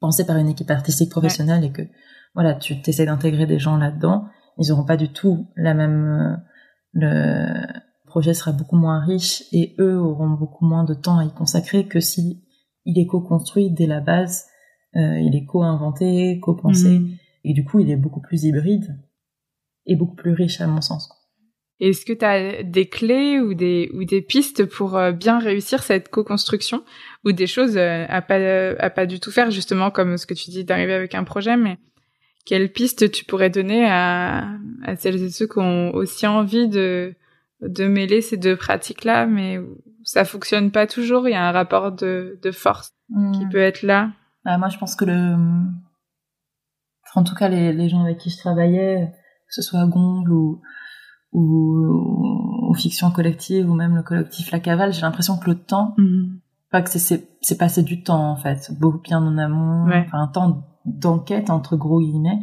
[0.00, 1.68] pensé par une équipe artistique professionnelle ouais.
[1.68, 1.82] et que
[2.34, 4.26] voilà tu t'essaies d'intégrer des gens là-dedans
[4.58, 6.40] ils auront pas du tout la même
[6.92, 7.66] le
[8.06, 11.88] projet sera beaucoup moins riche et eux auront beaucoup moins de temps à y consacrer
[11.88, 12.43] que si
[12.84, 14.46] il est co-construit dès la base
[14.96, 17.16] euh, il est co-inventé co-pensé mmh.
[17.44, 18.98] et du coup il est beaucoup plus hybride
[19.86, 21.10] et beaucoup plus riche à mon sens
[21.80, 25.82] est-ce que tu as des clés ou des, ou des pistes pour euh, bien réussir
[25.82, 26.84] cette co-construction
[27.24, 28.36] ou des choses euh, à pas,
[28.78, 31.56] à pas du tout faire, justement, comme ce que tu dis d'arriver avec un projet,
[31.56, 31.78] mais
[32.46, 34.50] quelles pistes tu pourrais donner à,
[34.84, 37.14] à celles et ceux qui ont aussi envie de,
[37.60, 39.58] de mêler ces deux pratiques-là, mais
[40.04, 43.32] ça fonctionne pas toujours, il y a un rapport de, de force mmh.
[43.32, 44.12] qui peut être là
[44.44, 45.36] bah, Moi, je pense que le...
[47.14, 49.12] En tout cas, les, les gens avec qui je travaillais,
[49.48, 50.62] que ce soit à Gongle ou
[51.34, 55.94] ou, ou fiction collective ou même le collectif La Cavale, j'ai l'impression que le temps,
[55.98, 56.36] mmh.
[56.70, 60.04] pas que c'est c'est passé du temps en fait, beaucoup bien en amont, ouais.
[60.06, 62.38] enfin un temps d'enquête entre gros guillemets,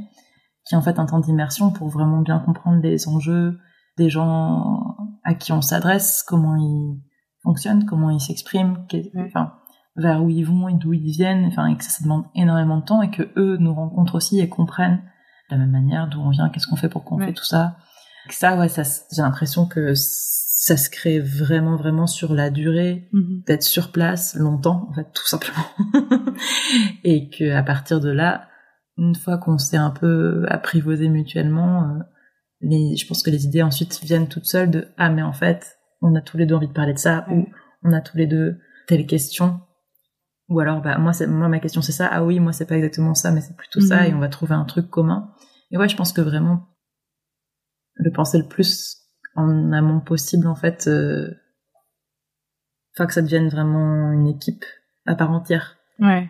[0.66, 3.58] qui est en fait un temps d'immersion pour vraiment bien comprendre les enjeux
[3.98, 7.02] des gens à qui on s'adresse, comment ils
[7.44, 9.12] fonctionnent, comment ils s'expriment, ouais.
[9.16, 9.54] enfin
[9.98, 12.78] vers où ils vont et d'où ils viennent, enfin et que ça, ça demande énormément
[12.78, 15.04] de temps et que eux nous rencontrent aussi et comprennent
[15.50, 17.28] de la même manière d'où on vient, qu'est-ce qu'on fait pour qu'on ouais.
[17.28, 17.78] fait tout ça
[18.30, 23.42] ça ouais ça j'ai l'impression que ça se crée vraiment vraiment sur la durée mmh.
[23.48, 25.66] d'être sur place longtemps en fait tout simplement
[27.04, 28.48] et que à partir de là
[28.98, 32.00] une fois qu'on s'est un peu apprivoisé mutuellement euh,
[32.62, 35.80] les je pense que les idées ensuite viennent toutes seules de ah mais en fait
[36.02, 37.48] on a tous les deux envie de parler de ça ou
[37.84, 39.62] on a tous les deux telle question.
[40.50, 42.08] Ou alors bah moi c'est moi ma question c'est ça.
[42.12, 43.88] Ah oui moi c'est pas exactement ça mais c'est plutôt mmh.
[43.88, 45.34] ça et on va trouver un truc commun.
[45.72, 46.68] Et ouais je pense que vraiment
[47.96, 48.98] le penser le plus
[49.36, 51.30] en amont possible en fait euh,
[52.96, 54.66] enfin que ça devienne vraiment une équipe
[55.06, 55.78] à part entière.
[56.00, 56.30] Ouais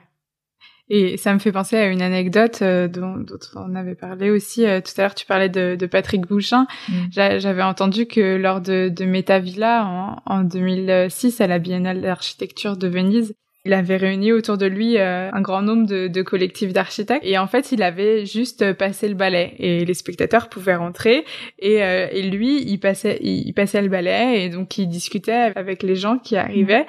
[0.94, 4.66] et ça me fait penser à une anecdote euh, dont, dont, on avait parlé aussi
[4.66, 5.16] euh, tout à l'heure.
[5.16, 6.68] Tu parlais de, de Patrick Bouchin.
[6.89, 6.94] Mm.
[7.12, 12.89] J'avais entendu que lors de, de Metavilla en, en 2006 à la Biennale d'architecture de
[12.89, 13.34] Venise,
[13.64, 17.38] il avait réuni autour de lui euh, un grand nombre de, de collectifs d'architectes et
[17.38, 21.26] en fait il avait juste passé le balai et les spectateurs pouvaient rentrer
[21.60, 25.54] et, euh, et lui il passait il, il, passait le balai et donc il discutait
[25.56, 26.88] avec les gens qui arrivaient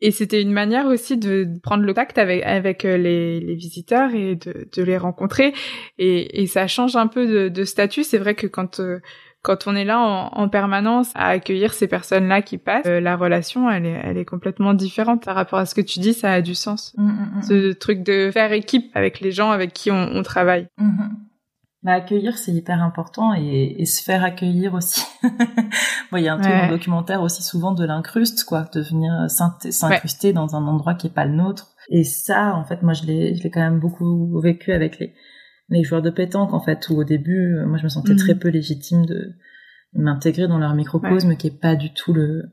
[0.00, 4.14] et c'était une manière aussi de prendre le contact avec avec euh, les, les visiteurs
[4.14, 5.54] et de, de les rencontrer
[5.98, 9.00] et, et ça change un peu de, de statut c'est vrai que quand euh,
[9.42, 13.14] quand on est là en, en, permanence à accueillir ces personnes-là qui passent, euh, la
[13.14, 16.14] relation, elle est, elle est complètement différente par rapport à ce que tu dis.
[16.14, 16.92] Ça a du sens.
[16.98, 20.66] Mmh, mmh, ce truc de faire équipe avec les gens avec qui on, on travaille.
[20.78, 20.90] Mmh.
[21.86, 25.02] Bah, accueillir, c'est hyper important et, et, se faire accueillir aussi.
[25.22, 26.58] bon, il y a un truc ouais.
[26.58, 30.32] dans le documentaire aussi souvent de l'incruste, quoi, de venir s'incruster ouais.
[30.32, 31.76] dans un endroit qui est pas le nôtre.
[31.88, 35.14] Et ça, en fait, moi, je l'ai, je l'ai quand même beaucoup vécu avec les
[35.68, 38.18] les joueurs de pétanque en fait où au début moi je me sentais mmh.
[38.18, 39.34] très peu légitime de
[39.94, 41.36] m'intégrer dans leur microcosme ouais.
[41.36, 42.52] qui est pas du tout le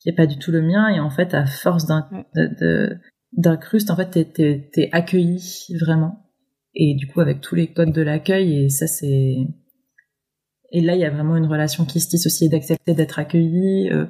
[0.00, 2.98] qui est pas du tout le mien et en fait à force d'un de,
[3.32, 5.40] d'incruste en fait t'es, t'es, t'es accueilli
[5.80, 6.21] vraiment
[6.74, 9.36] et du coup avec tous les codes de l'accueil et ça c'est
[10.70, 13.90] et là il y a vraiment une relation qui se tisse aussi d'accepter d'être accueilli
[13.90, 14.06] euh,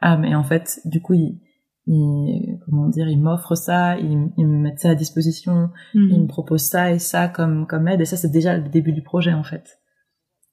[0.00, 1.40] ah mais en fait du coup il
[1.86, 6.08] ils, comment dire, ils m'offrent ça, ils, ils, me mettent ça à disposition, mmh.
[6.10, 8.92] ils me proposent ça et ça comme comme aide et ça c'est déjà le début
[8.92, 9.78] du projet en fait.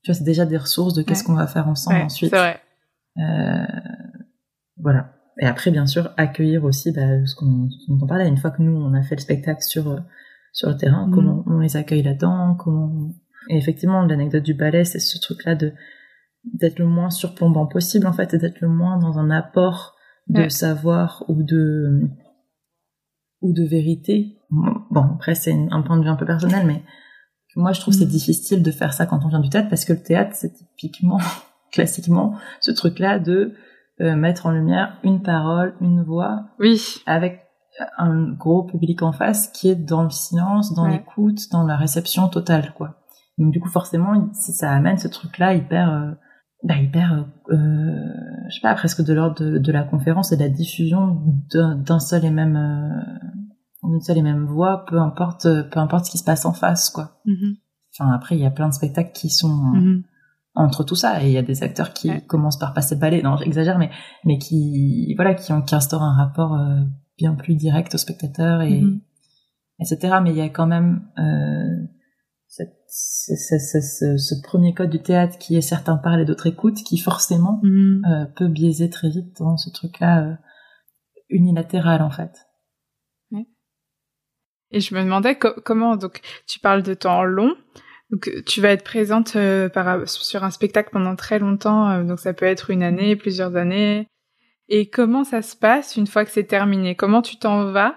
[0.04, 1.28] Tu vois, c'est déjà des ressources de qu'est-ce ouais.
[1.28, 2.30] qu'on va faire ensemble ouais, ensuite.
[2.30, 2.60] C'est vrai.
[3.18, 3.66] Euh,
[4.78, 5.14] voilà.
[5.40, 8.28] Et après, bien sûr, accueillir aussi bah, ce qu'on dont on parlait.
[8.28, 10.04] Une fois que nous on a fait le spectacle sur
[10.54, 11.12] sur le terrain, mmh.
[11.12, 13.12] comment on les accueille là-dedans, comment.
[13.50, 15.74] Et effectivement, l'anecdote du ballet, c'est ce truc-là de
[16.46, 19.96] d'être le moins surplombant possible en fait et d'être le moins dans un apport
[20.28, 22.02] de savoir ou de
[23.42, 24.38] ou de vérité.
[24.50, 26.84] Bon, après c'est un point de vue un peu personnel, mais
[27.56, 28.10] moi je trouve c'est mm.
[28.10, 31.20] difficile de faire ça quand on vient du théâtre parce que le théâtre c'est typiquement,
[31.72, 33.54] classiquement, ce truc-là de
[34.02, 37.43] euh, mettre en lumière une parole, une voix, oui, avec
[37.98, 42.28] un gros public en face qui est dans le silence, dans l'écoute, dans la réception
[42.28, 42.96] totale, quoi.
[43.38, 46.12] Donc du coup forcément, si ça amène ce truc-là hyper euh,
[46.64, 47.56] bah, hyper, euh,
[48.48, 51.22] je sais pas, presque de l'ordre de, la conférence et de la diffusion
[51.52, 56.12] d'un seul et même, euh, une seule et même voix, peu importe, peu importe ce
[56.12, 57.20] qui se passe en face, quoi.
[57.26, 57.58] Mm-hmm.
[57.94, 60.04] Enfin, après, il y a plein de spectacles qui sont mm-hmm.
[60.56, 63.22] entre tout ça, et il y a des acteurs qui commencent par passer le balai,
[63.22, 63.92] non, j'exagère, mais,
[64.24, 66.80] mais qui, voilà, qui, qui instaurent un rapport euh,
[67.18, 69.00] bien plus direct au spectateur et, mm-hmm.
[69.80, 70.16] etc.
[70.24, 71.88] Mais il y a quand même, euh,
[72.48, 76.98] cette, ce, ce, premier code du théâtre qui est certains parlent et d'autres écoutent, qui
[76.98, 78.04] forcément mhm.
[78.06, 80.36] euh, peut biaiser très vite dans ce truc-là euh,
[81.30, 82.48] unilatéral en fait.
[84.76, 87.56] Et je me demandais comment donc tu parles de temps long.
[88.10, 92.34] Donc tu vas être présente euh, par, sur un spectacle pendant très longtemps, donc ça
[92.34, 94.08] peut être une année, plusieurs années.
[94.76, 96.96] Et comment ça se passe une fois que c'est terminé?
[96.96, 97.94] Comment tu t'en vas?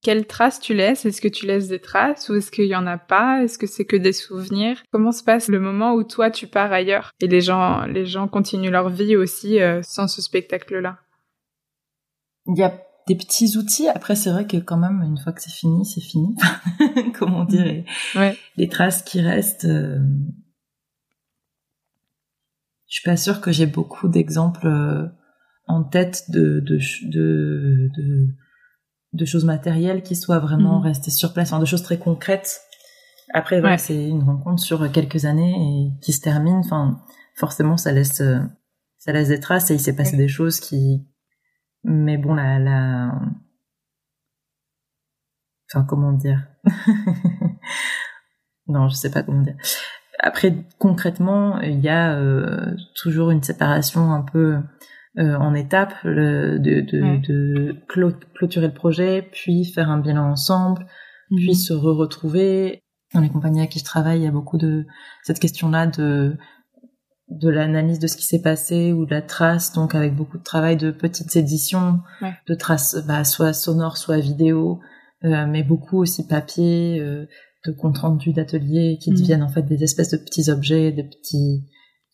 [0.00, 1.04] Quelles traces tu laisses?
[1.04, 3.42] Est-ce que tu laisses des traces ou est-ce qu'il y en a pas?
[3.42, 4.82] Est-ce que c'est que des souvenirs?
[4.90, 8.26] Comment se passe le moment où toi tu pars ailleurs et les gens les gens
[8.26, 10.98] continuent leur vie aussi euh, sans ce spectacle-là?
[12.46, 12.72] Il y a
[13.06, 13.90] des petits outils.
[13.90, 16.34] Après, c'est vrai que quand même, une fois que c'est fini, c'est fini.
[17.18, 17.84] Comment dire
[18.14, 18.34] ouais.
[18.56, 19.66] Les traces qui restent.
[19.66, 19.98] Euh...
[22.86, 25.06] Je suis pas sûre que j'ai beaucoup d'exemples euh,
[25.68, 28.28] en tête de, de, de, de
[29.14, 30.84] de choses matérielles qui soient vraiment mhm.
[30.84, 32.60] restées sur place, enfin de choses très concrètes.
[33.32, 36.56] Après, voilà, c'est une rencontre sur quelques années et qui se termine.
[36.56, 37.00] Enfin,
[37.34, 38.22] forcément, ça laisse,
[38.98, 41.06] ça laisse des traces et il s'est passé des choses qui,
[41.84, 43.18] mais bon, la, la,
[45.70, 46.46] enfin, comment dire?
[48.68, 49.56] Non, je sais pas comment dire.
[50.18, 54.58] Après, concrètement, il y a euh, toujours une séparation un peu
[55.18, 56.80] euh, en étapes, de, de,
[57.26, 57.76] de,
[58.34, 60.86] clôturer le projet, puis faire un bilan ensemble,
[61.36, 61.54] puis mhm.
[61.54, 62.82] se re-retrouver.
[63.14, 64.84] Dans les compagnies à qui je travaille, il y a beaucoup de
[65.22, 66.36] cette question-là de
[67.30, 70.42] de l'analyse de ce qui s'est passé ou de la trace, donc avec beaucoup de
[70.42, 72.00] travail de petites éditions,
[72.46, 74.80] de traces bah, soit sonores, soit vidéo,
[75.24, 77.26] euh, mais beaucoup aussi papier, euh,
[77.66, 79.16] de comptes rendus d'ateliers qui mhm.
[79.16, 81.64] deviennent en fait des espèces de petits objets, de petits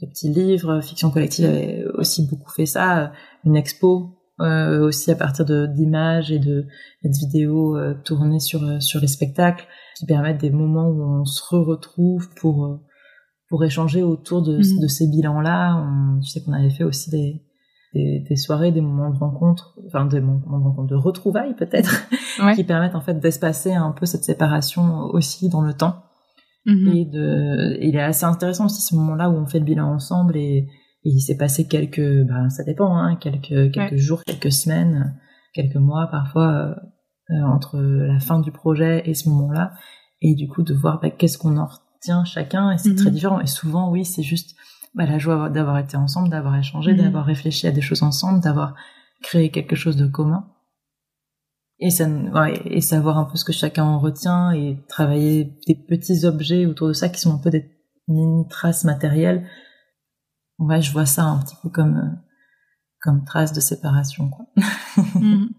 [0.00, 0.80] des petits livres.
[0.80, 3.12] Fiction collective avait aussi beaucoup fait ça.
[3.44, 6.66] Une expo euh, aussi à partir d'images et de,
[7.04, 9.64] de vidéos euh, tournées sur euh, sur les spectacles
[9.96, 12.80] qui permettent des moments où on se re retrouve pour euh,
[13.48, 14.80] pour échanger autour de, mhm.
[14.80, 15.86] de ces bilans-là.
[16.24, 17.42] Je sais qu'on avait fait aussi des,
[17.92, 22.08] des, des, soirées, des moments de rencontre, enfin des moments de rencontre, de retrouvailles peut-être,
[22.56, 26.02] qui permettent en fait d'espacer un peu cette séparation aussi dans le temps.
[26.66, 26.88] Mhm.
[26.88, 30.36] Et de, il est assez intéressant aussi ce moment-là où on fait le bilan ensemble
[30.36, 30.68] et,
[31.06, 35.14] il s'est passé quelques, ben ça dépend, hein, quelques quelques jours, quelques semaines,
[35.52, 36.76] quelques mois parfois
[37.30, 39.74] euh, entre la fin du projet et ce moment-là.
[40.22, 43.14] Et du coup de voir ben, qu'est-ce qu'on en retient chacun et c'est très mhm.
[43.14, 43.40] différent.
[43.40, 44.56] Et souvent oui c'est juste
[44.94, 47.02] bah, la joie d'avoir été ensemble, d'avoir échangé, mhm.
[47.02, 48.74] d'avoir réfléchi à des choses ensemble, d'avoir
[49.22, 50.53] créé quelque chose de commun
[51.80, 55.74] et, ça, ouais, et savoir un peu ce que chacun en retient et travailler des
[55.74, 57.70] petits objets autour de ça qui sont un peu des
[58.08, 59.48] mini traces matérielles.
[60.58, 62.16] Ouais, je vois ça un petit peu comme euh,
[63.00, 64.46] comme traces de séparation, quoi.
[65.16, 65.50] Mhm.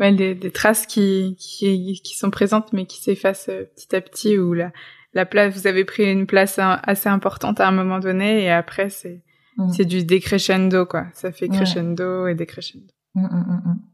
[0.00, 4.00] Ouais, des, des, traces qui, qui qui sont présentes mais qui s'effacent euh, petit à
[4.00, 4.72] petit ou la
[5.12, 8.90] la place vous avez pris une place assez importante à un moment donné et après
[8.90, 9.22] c'est
[9.58, 9.68] mm.
[9.68, 11.06] c'est du décrescendo quoi.
[11.12, 12.92] Ça fait crescendo et décrescendo.
[13.14, 13.91] Mm, mm,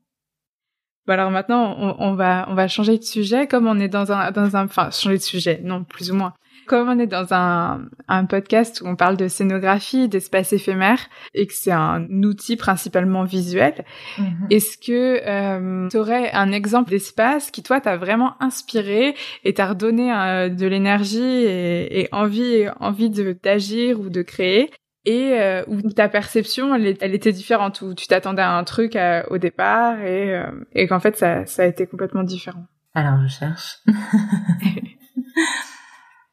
[1.09, 4.12] Bon alors maintenant on, on, va on va changer de sujet comme on est dans
[4.12, 6.34] un dans un enfin changer de sujet non plus ou moins
[6.66, 11.00] comme on est dans un un podcast où on parle de scénographie d'espace éphémère
[11.32, 13.86] et que c'est un outil principalement visuel
[14.18, 14.48] mhm.
[14.50, 19.68] est-ce que euh, tu aurais un exemple d'espace qui toi t'a vraiment inspiré et t'a
[19.68, 24.70] redonné euh, de l'énergie et, et envie envie de d'agir ou de créer?
[25.09, 28.94] Et euh, où ta perception elle, elle, était différente où tu t'attendais à un truc
[28.94, 32.66] euh, au départ et, euh, et qu'en fait ça, ça a été complètement différent.
[32.94, 33.78] Alors je cherche.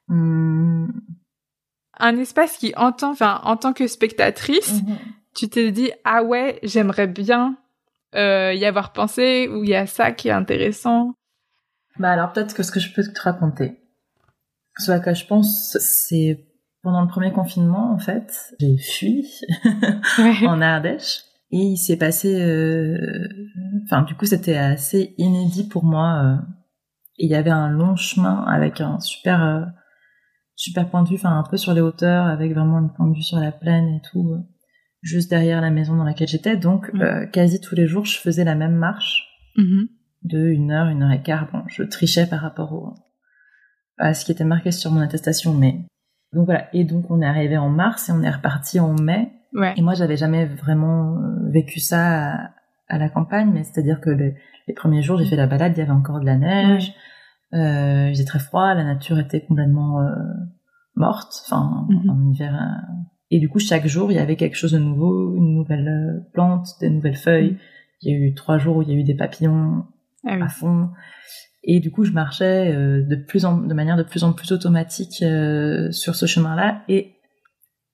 [0.08, 0.86] Hmm.
[1.98, 4.98] Un espace qui entend, enfin en tant que spectatrice, mhm.
[5.34, 7.58] tu t'es dit ah ouais j'aimerais bien
[8.14, 11.16] y avoir pensé ou il y a ça qui est intéressant.
[11.98, 13.82] Bah alors peut-être que ce que je peux te raconter,
[14.78, 16.46] ce à quoi je pense, c'est
[16.86, 19.28] pendant le premier confinement, en fait, j'ai fui
[20.48, 21.24] en Ardèche.
[21.50, 23.28] Et il s'est passé, euh,
[23.84, 26.22] enfin du coup c'était assez inédit pour moi.
[26.24, 26.36] Euh,
[27.18, 29.62] il y avait un long chemin avec un super euh,
[30.56, 33.16] super point de vue, enfin un peu sur les hauteurs, avec vraiment une point de
[33.16, 34.38] vue sur la plaine et tout,
[35.02, 36.58] juste derrière la maison dans laquelle j'étais.
[36.58, 36.92] Donc
[37.32, 39.28] quasi tous les jours je faisais la même marche
[39.58, 39.88] mm-hmm.
[40.24, 41.50] de une heure, une heure et quart.
[41.52, 42.94] Bon, je trichais par rapport au,
[43.98, 45.86] à ce qui était marqué sur mon attestation, mais
[46.36, 46.68] donc voilà.
[46.74, 49.32] Et donc on est arrivé en mars et on est reparti en mai.
[49.54, 49.74] Ouais.
[49.78, 52.52] Et moi, j'avais jamais vraiment euh, vécu ça
[52.90, 55.82] à, la campagne, mais c'est-à-dire que les premiers jours, j'ai fait la balade, il y
[55.82, 56.94] avait encore de la neige,
[57.54, 60.14] euh, il faisait très froid, la nature était complètement euh,
[60.96, 62.10] morte, enfin mhm.
[62.10, 62.54] en hiver.
[62.54, 62.94] Euh,
[63.32, 66.68] et du coup, chaque jour, il y avait quelque chose de nouveau, une nouvelle plante,
[66.82, 67.52] des nouvelles feuilles.
[67.52, 67.58] Mhm.
[68.02, 69.86] Il y a eu trois jours où il y a eu des papillons
[70.28, 70.90] ah à fond.
[71.68, 75.24] Et du coup, je marchais de plus en, de manière de plus en plus automatique
[75.92, 77.16] sur ce chemin-là, et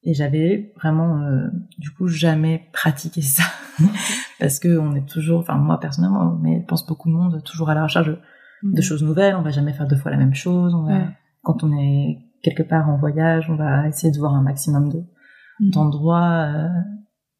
[0.03, 1.47] et j'avais vraiment, euh,
[1.77, 3.43] du coup, jamais pratiqué ça.
[4.39, 7.69] Parce que on est toujours, enfin, moi personnellement, mais je pense beaucoup de monde, toujours
[7.69, 8.17] à la recherche de,
[8.63, 8.81] mm.
[8.81, 9.35] choses nouvelles.
[9.35, 10.73] On va jamais faire deux fois la même chose.
[10.73, 11.05] On va,
[11.43, 15.03] Quand on est quelque part en voyage, on va essayer de voir un maximum de,
[15.59, 15.69] mm.
[15.69, 16.47] d'endroits.
[16.47, 16.67] Euh,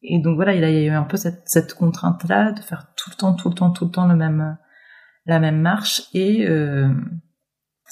[0.02, 3.10] et donc voilà, il y a eu un peu cette, cette contrainte-là de faire tout
[3.10, 4.56] le temps, tout le temps, tout le temps le même,
[5.26, 6.02] la même marche.
[6.14, 6.88] Et, euh,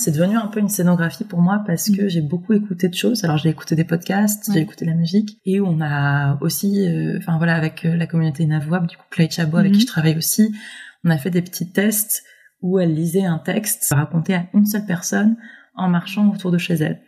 [0.01, 2.09] c'est devenu un peu une scénographie pour moi parce que mm.
[2.09, 3.23] j'ai beaucoup écouté de choses.
[3.23, 7.37] Alors j'ai écouté des podcasts, j'ai écouté la musique et on a aussi, euh, enfin
[7.37, 9.83] voilà, avec euh, la communauté Inavouable, du coup Clay Chabot avec qui mm-hmm.
[9.83, 10.55] je travaille aussi,
[11.05, 12.25] on a fait des petits tests
[12.63, 15.37] où elle lisait un texte raconté à une seule personne
[15.75, 17.03] en marchant autour de chez elle.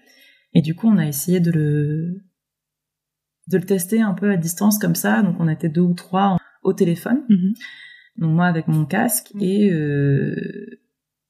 [0.53, 2.25] Et du coup on a essayé de le
[3.49, 5.23] de le tester un peu à distance comme ça.
[5.23, 7.23] Donc on était deux ou trois au téléphone.
[7.31, 7.55] Mm-hmm.
[8.17, 9.43] Moi avec mon casque mm.
[9.43, 10.81] et euh,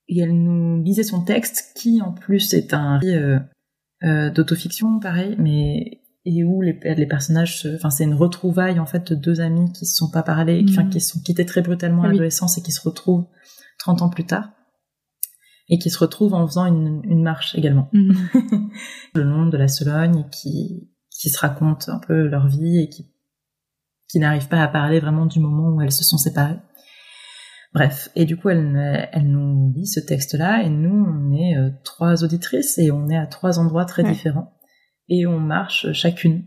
[0.08, 3.38] et elle nous lisait son texte qui en plus est un euh,
[4.04, 9.12] euh, d'autofiction pareil mais et où les, les personnages enfin c'est une retrouvaille en fait
[9.12, 12.02] de deux amis qui se sont pas parlé enfin qui se sont quittés très brutalement
[12.02, 13.26] à l'adolescence et qui se retrouvent
[13.82, 14.50] 30 ans plus tard.
[15.68, 17.88] Et qui se retrouvent en faisant une, une marche également.
[17.92, 18.14] Mhm.
[19.14, 22.88] le nom de la Sologne et qui qui se racontent un peu leur vie et
[22.88, 23.06] qui
[24.08, 26.58] qui n'arrivent pas à parler vraiment du moment où elles se sont séparées
[27.74, 31.70] Bref, et du coup, elle, elle nous lit ce texte-là, et nous, on est euh,
[31.84, 34.58] trois auditrices, et on est à trois endroits très différents,
[35.08, 36.44] et on marche chacune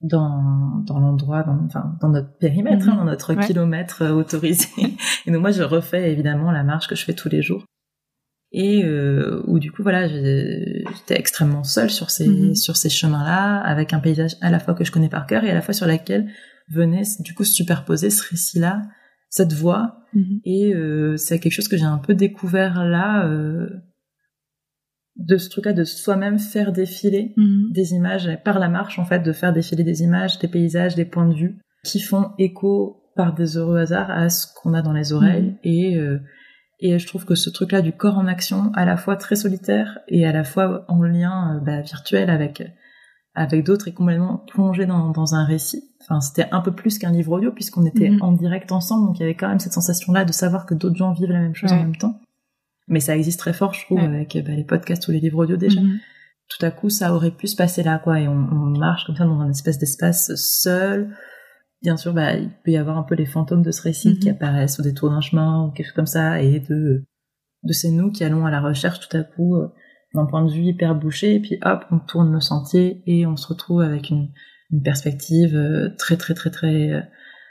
[0.00, 2.98] dans, dans l'endroit, dans, enfin, dans notre périmètre, hein, mhm.
[2.98, 4.68] dans notre kilomètre euh, autorisé.
[5.26, 7.64] et donc moi, je refais évidemment la marche que je fais tous les jours,
[8.52, 12.54] et euh, où du coup, voilà, j'étais extrêmement seule sur ces mhm.
[12.54, 15.50] sur ces chemins-là, avec un paysage à la fois que je connais par cœur et
[15.50, 16.30] à la fois sur laquelle
[16.70, 18.82] venait du coup superposer ce récit-là
[19.36, 19.98] cette voix.
[20.14, 20.40] Mhm.
[20.44, 23.68] Et euh, c'est quelque chose que j'ai un peu découvert là, euh,
[25.16, 27.70] de ce truc-là, de soi-même faire défiler mhm.
[27.72, 31.04] des images par la marche, en fait, de faire défiler des images, des paysages, des
[31.04, 34.92] points de vue qui font écho par des heureux hasards à ce qu'on a dans
[34.92, 35.50] les oreilles.
[35.50, 35.58] Mhm.
[35.64, 36.18] Et, euh,
[36.80, 39.98] et je trouve que ce truc-là du corps en action, à la fois très solitaire
[40.08, 42.62] et à la fois en lien bah, virtuel avec
[43.36, 45.84] avec d'autres et complètement plongé dans, dans un récit.
[46.00, 48.22] Enfin, c'était un peu plus qu'un livre audio puisqu'on était mhm.
[48.22, 50.96] en direct ensemble, donc il y avait quand même cette sensation-là de savoir que d'autres
[50.96, 52.18] gens vivent la même chose en même temps.
[52.88, 55.56] Mais ça existe très fort, je trouve, avec bah, les podcasts ou les livres audio
[55.56, 55.80] déjà.
[55.80, 55.98] Mhm.
[56.48, 59.16] Tout à coup, ça aurait pu se passer là, quoi, et on, on marche comme
[59.16, 61.14] ça dans un espèce d'espace seul.
[61.82, 64.28] Bien sûr, bah, il peut y avoir un peu les fantômes de ce récit qui
[64.28, 64.36] mhm.
[64.36, 67.04] apparaissent au détour d'un chemin ou quelque chose comme ça, et de
[67.64, 69.68] de ces nous qui allons à la recherche tout à coup euh,
[70.14, 73.36] d'un point de vue hyper bouché, et puis hop, on tourne le sentier et on
[73.36, 74.30] se retrouve avec une,
[74.70, 77.00] une perspective euh, très très très très euh,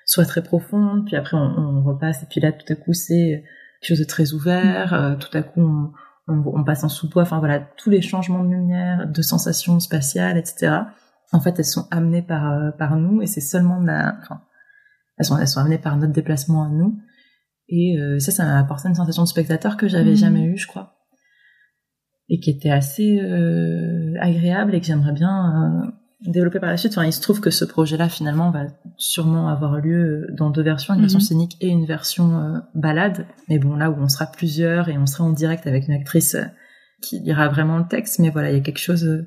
[0.06, 3.44] soit très profonde, puis après on, on, repasse, et puis là tout à coup c'est
[3.82, 4.96] quelque chose de très ouvert, mm.
[4.96, 5.92] euh, tout à coup on,
[6.28, 10.80] on, passe en sous-bois, enfin voilà, tous les changements de lumière, de sensations spatiales, etc.
[11.32, 14.42] En fait, elles sont amenées par par nous, et c'est seulement la, enfin,
[15.18, 16.98] elles sont elles sont amenées par notre déplacement à nous,
[17.68, 20.18] et ça, ça m'a apporté une sensation de spectateur que j'avais mm.
[20.18, 20.95] jamais eue, je crois
[22.30, 25.92] et qui était assez euh, agréable et que j'aimerais bien euh,
[26.32, 26.94] développer par la suite.
[26.94, 28.66] Enfin, il se trouve que ce projet-là, finalement, va
[28.98, 31.26] sûrement avoir lieu dans deux versions, une version mhm.
[31.26, 33.28] scénique et une version euh, balade.
[33.48, 36.36] Mais bon, là où on sera plusieurs et on sera en direct avec une actrice
[37.02, 38.20] qui lira vraiment le texte.
[38.20, 39.26] Mais voilà, il y a quelque chose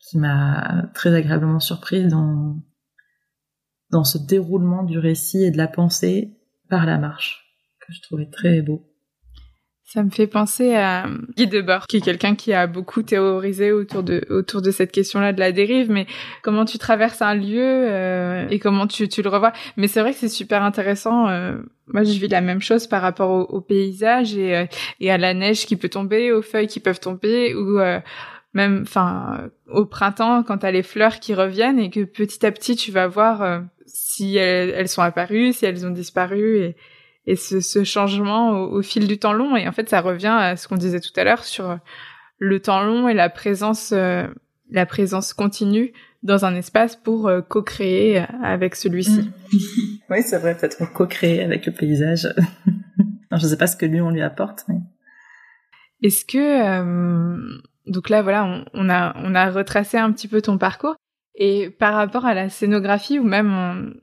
[0.00, 2.56] qui m'a très agréablement surprise dans
[3.90, 7.46] dans ce déroulement du récit et de la pensée par la marche
[7.80, 8.87] que je trouvais très beau.
[9.90, 14.02] Ça me fait penser à Guy Debord, qui est quelqu'un qui a beaucoup théorisé autour
[14.02, 16.06] de autour de cette question-là de la dérive, mais
[16.42, 19.54] comment tu traverses un lieu euh, et comment tu, tu le revois.
[19.78, 21.28] Mais c'est vrai que c'est super intéressant.
[21.28, 24.66] Euh, moi, je vis la même chose par rapport au, au paysage et, euh,
[25.00, 27.80] et à la neige qui peut tomber, aux feuilles qui peuvent tomber, ou
[28.52, 32.76] même, enfin, au printemps quand t'as les fleurs qui reviennent et que petit à petit
[32.76, 36.76] tu vas voir si elles, sont apparues, si elles ont disparu et,
[37.28, 39.54] et ce, ce changement au, fil du temps long.
[39.54, 41.78] Et en fait, ça revient à ce qu'on disait tout à l'heure sur
[42.38, 44.26] le temps long et la présence, euh,
[44.70, 49.20] la présence continue dans un espace pour euh, co-créer avec celui-ci.
[49.20, 49.32] Mm.
[50.10, 52.28] oui, c'est vrai, peut-être co-créer avec le paysage.
[53.30, 54.78] je ne sais pas ce que lui on lui apporte, mais.
[56.02, 60.40] Est-ce que euh, donc là voilà, on, on, a on a retracé un petit peu
[60.40, 60.96] ton parcours
[61.34, 63.94] et par rapport à la scénographie ou même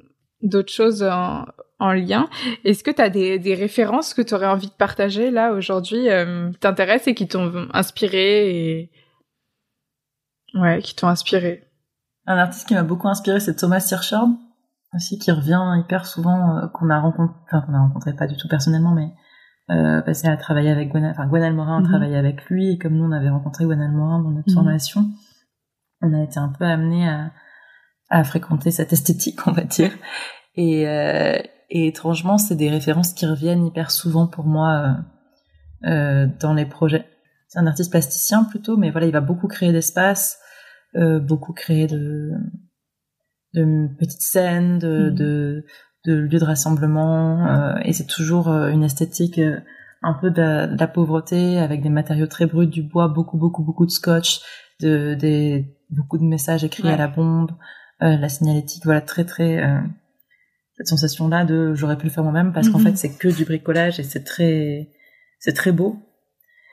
[0.45, 1.45] d'autres choses en,
[1.79, 2.29] en lien,
[2.63, 6.09] est-ce que tu as des, des références que tu aurais envie de partager là aujourd'hui,
[6.09, 8.91] euh, t'intéressent et qui t'ont inspiré et
[10.53, 11.63] ouais, qui t'ont inspiré?
[12.25, 14.27] Un artiste qui m'a beaucoup inspiré, c'est Thomas Sirchard
[14.95, 18.37] aussi qui revient hyper souvent euh, qu'on a rencontré, enfin qu'on a rencontré pas du
[18.37, 19.13] tout personnellement, mais
[19.71, 21.89] euh, passé à travailler avec Gwen, enfin Gwen Almorin, on mhm.
[21.89, 24.55] travaillait avec lui et comme nous on avait rencontré Gwen Almorin dans notre mhm.
[24.55, 25.05] formation,
[26.01, 27.31] on a été un peu amené à,
[28.09, 29.91] à fréquenter cette esthétique, on va dire.
[30.55, 31.37] Et, euh,
[31.69, 34.97] et étrangement, c'est des références qui reviennent hyper souvent pour moi
[35.85, 37.05] euh, euh, dans les projets.
[37.47, 40.39] C'est un artiste plasticien plutôt, mais voilà, il va beaucoup créer d'espace,
[40.95, 42.31] euh, beaucoup créer de,
[43.53, 45.15] de petites scènes, de, mhm.
[45.15, 45.65] de,
[46.05, 49.39] de, lieux de rassemblement, euh, et c'est toujours euh, une esthétique
[50.01, 53.85] un peu de, la pauvreté avec des matériaux très bruts, du bois, beaucoup beaucoup beaucoup
[53.85, 54.41] de scotch,
[54.81, 57.51] de des beaucoup de messages écrits à la bombe,
[57.99, 59.61] la signalétique, voilà très très
[60.77, 62.85] cette sensation là de j'aurais pu le faire moi-même parce qu'en mhm.
[62.85, 64.89] fait c'est que du bricolage et c'est très
[65.39, 65.97] c'est très beau.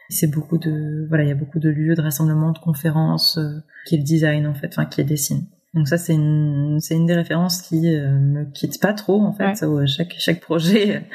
[0.08, 3.62] C'est beaucoup de voilà il y a beaucoup de lieux de rassemblement de conférences euh,
[3.86, 6.94] qui est le design en fait enfin qui est dessine donc ça c'est une c'est
[6.94, 9.64] une des références qui euh, me quitte pas trop en fait.
[9.86, 11.06] Chaque chaque projet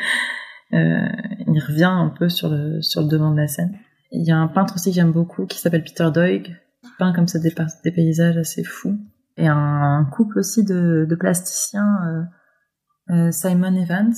[0.74, 1.08] euh,
[1.45, 3.78] il revient un peu sur le sur le devant de la scène.
[4.12, 6.55] Il y a un peintre aussi que j'aime beaucoup qui s'appelle Peter Doig.
[6.84, 7.53] Qui peint comme ça des,
[7.84, 8.97] des paysages assez fous
[9.38, 12.24] et un, couple aussi de, de plasticiens euh,
[13.14, 14.14] euh, Simon Evans,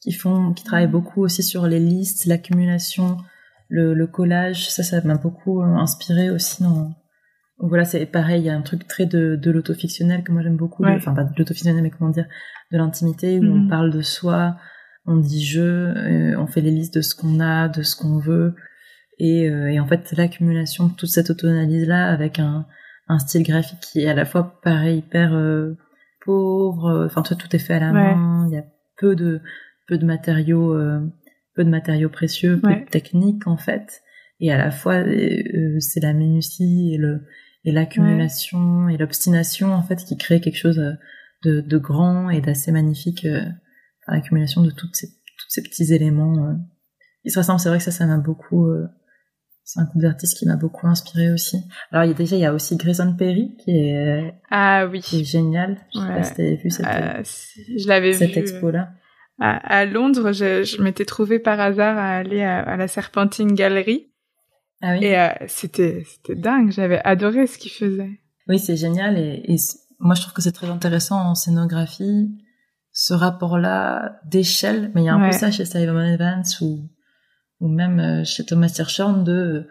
[0.00, 3.16] qui font, qui travaillent beaucoup aussi sur les listes, l'accumulation,
[3.68, 4.68] le, le, collage.
[4.68, 6.62] Ça, ça m'a beaucoup euh, inspiré aussi.
[6.62, 6.94] Dans...
[7.58, 8.42] Donc voilà, c'est pareil.
[8.42, 10.84] Il y a un truc très de, de l'autofictionnel que moi j'aime beaucoup.
[10.84, 12.26] Enfin, pas de l'autofictionnel, mais comment dire,
[12.72, 13.68] de l'intimité où on mhm.
[13.70, 14.56] parle de soi,
[15.06, 18.54] on dit je, on fait les listes de ce qu'on a, de ce qu'on veut.
[19.18, 22.66] Et, et, en fait, l'accumulation de toute cette autoanalyse-là avec un,
[23.08, 25.34] un style graphique qui est à la fois pareil, hyper
[26.24, 26.86] pauvre.
[26.86, 28.46] Euh, enfin, tout, tout est fait à la main.
[28.48, 28.64] Il y a
[28.98, 29.40] peu de
[29.88, 31.00] peu de matériaux, euh,
[31.54, 34.02] peu de matériaux précieux, peu de techniques en fait.
[34.40, 37.22] Et à la fois, euh, c'est la minutie et le
[37.64, 40.82] et l'accumulation et l'obstination en fait qui crée quelque chose
[41.44, 43.26] de, de grand et d'assez magnifique.
[44.08, 46.56] l'accumulation de toutes ces tous ces petits éléments.
[47.24, 47.60] Ils se ressemblent.
[47.60, 48.68] C'est vrai que ça, ça m'a beaucoup
[49.64, 51.58] c'est un groupe d'artistes qui m'a beaucoup inspiré aussi.
[51.90, 55.00] Alors il y a déjà il y a aussi Grayson Perry qui est ah oui
[55.00, 55.78] qui est génial.
[55.94, 57.22] Je sais pas si t'avais vu cette euh,
[57.78, 58.90] je l'avais cette expo là.
[59.44, 64.12] À, Londres, je, je m'étais trouvée par hasard à aller à, la Serpentine Gallery.
[64.82, 65.06] Ah oui.
[65.06, 66.70] Et euh, c'était c'était dingue.
[66.70, 68.20] J'avais adoré ce qu'il faisait.
[68.48, 69.56] Oui, c'est génial et, et
[69.98, 72.30] moi je trouve que c'est très intéressant en scénographie
[72.92, 74.92] ce rapport-là d'échelle.
[74.94, 76.88] Mais il y a un peu ça chez Simon Evans où
[77.62, 79.66] ou même euh, chez Thomas Hirschhorn de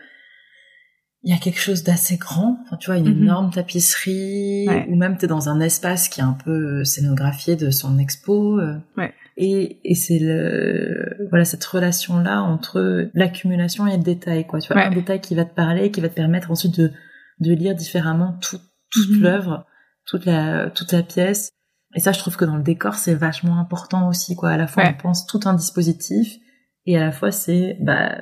[1.23, 3.21] il y a quelque chose d'assez grand, enfin, tu vois, une mhm.
[3.21, 7.55] énorme tapisserie, ou même tu es dans un espace qui est un peu euh, scénographié
[7.55, 8.59] de son expo.
[8.59, 8.79] Euh.
[8.97, 9.13] Ouais.
[9.37, 14.71] Et, et c'est le voilà cette relation là entre l'accumulation et le détail quoi tu
[14.71, 16.91] vois un détail qui va te parler qui va te permettre ensuite de
[17.39, 18.59] de lire différemment tout,
[18.91, 19.21] toute mhm.
[19.21, 19.65] l'œuvre
[20.05, 21.49] toute la toute la pièce
[21.95, 24.67] et ça je trouve que dans le décor c'est vachement important aussi quoi à la
[24.67, 26.37] fois on pense tout un dispositif
[26.85, 28.21] et à la fois c'est bah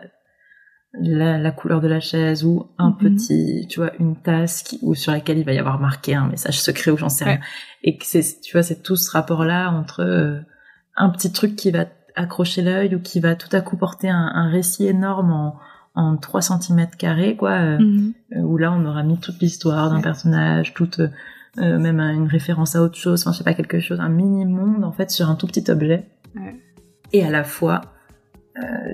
[0.94, 2.98] la, la, couleur de la chaise ou un mhm.
[2.98, 6.28] petit tu vois une tasse qui, ou sur laquelle il va y avoir marqué un
[6.28, 7.40] message secret ou j'en sais rien.
[7.84, 10.40] Et que c'est tu vois c'est tout ce rapport là entre euh,
[10.96, 11.86] un petit truc qui va
[12.16, 15.60] accrocher l'œil ou qui va tout à coup porter un, un récit énorme en
[15.96, 18.14] en 3 cm carrés quoi euh, mhm.
[18.36, 21.02] euh, où là on aura mis toute l'histoire d'un personnage toute
[21.58, 24.86] même une référence à autre chose enfin je sais pas quelque chose un mini monde
[24.86, 26.08] en fait sur un tout petit objet.
[27.12, 27.99] Et à la fois euh,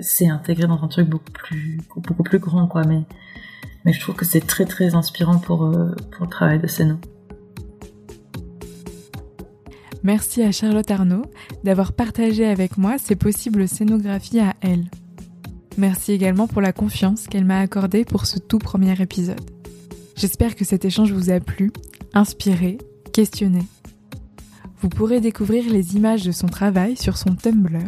[0.02, 4.66] c'est intégré dans un truc beaucoup plus grand quoi mais je trouve que c'est très
[4.66, 6.98] très inspirant pour euh, pour le travail de Sénat.
[10.04, 11.26] Merci à Charlotte Arnaud
[11.64, 14.86] d'avoir partagé avec moi ses possibles scénographies à elle.
[15.78, 19.42] Merci également pour la confiance qu'elle m'a accordée pour ce tout premier épisode.
[20.16, 21.72] J'espère que cet échange vous a plu,
[22.14, 22.78] inspiré,
[23.14, 23.64] questionné.
[24.80, 27.80] Vous pourrez découvrir les images de son travail sur son Tumblr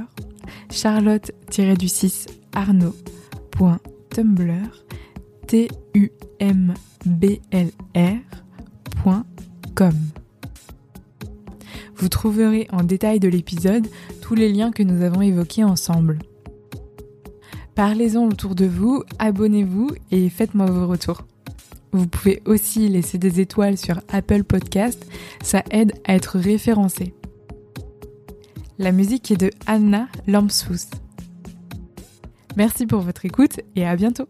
[0.72, 4.86] charlotte-du-6 arnaud.tumblr
[11.96, 13.88] Vous trouverez en détail de l'épisode
[14.22, 16.20] tous les liens que nous avons évoqués ensemble.
[17.76, 21.24] Parlez-en autour de vous, abonnez-vous et faites-moi vos retours.
[21.92, 25.08] Vous pouvez aussi laisser des étoiles sur Apple Podcast,
[25.42, 27.14] ça aide à être référencé.
[28.80, 30.92] La musique est de Anna Lampsous.
[32.56, 34.28] Merci pour votre écoute et à bientôt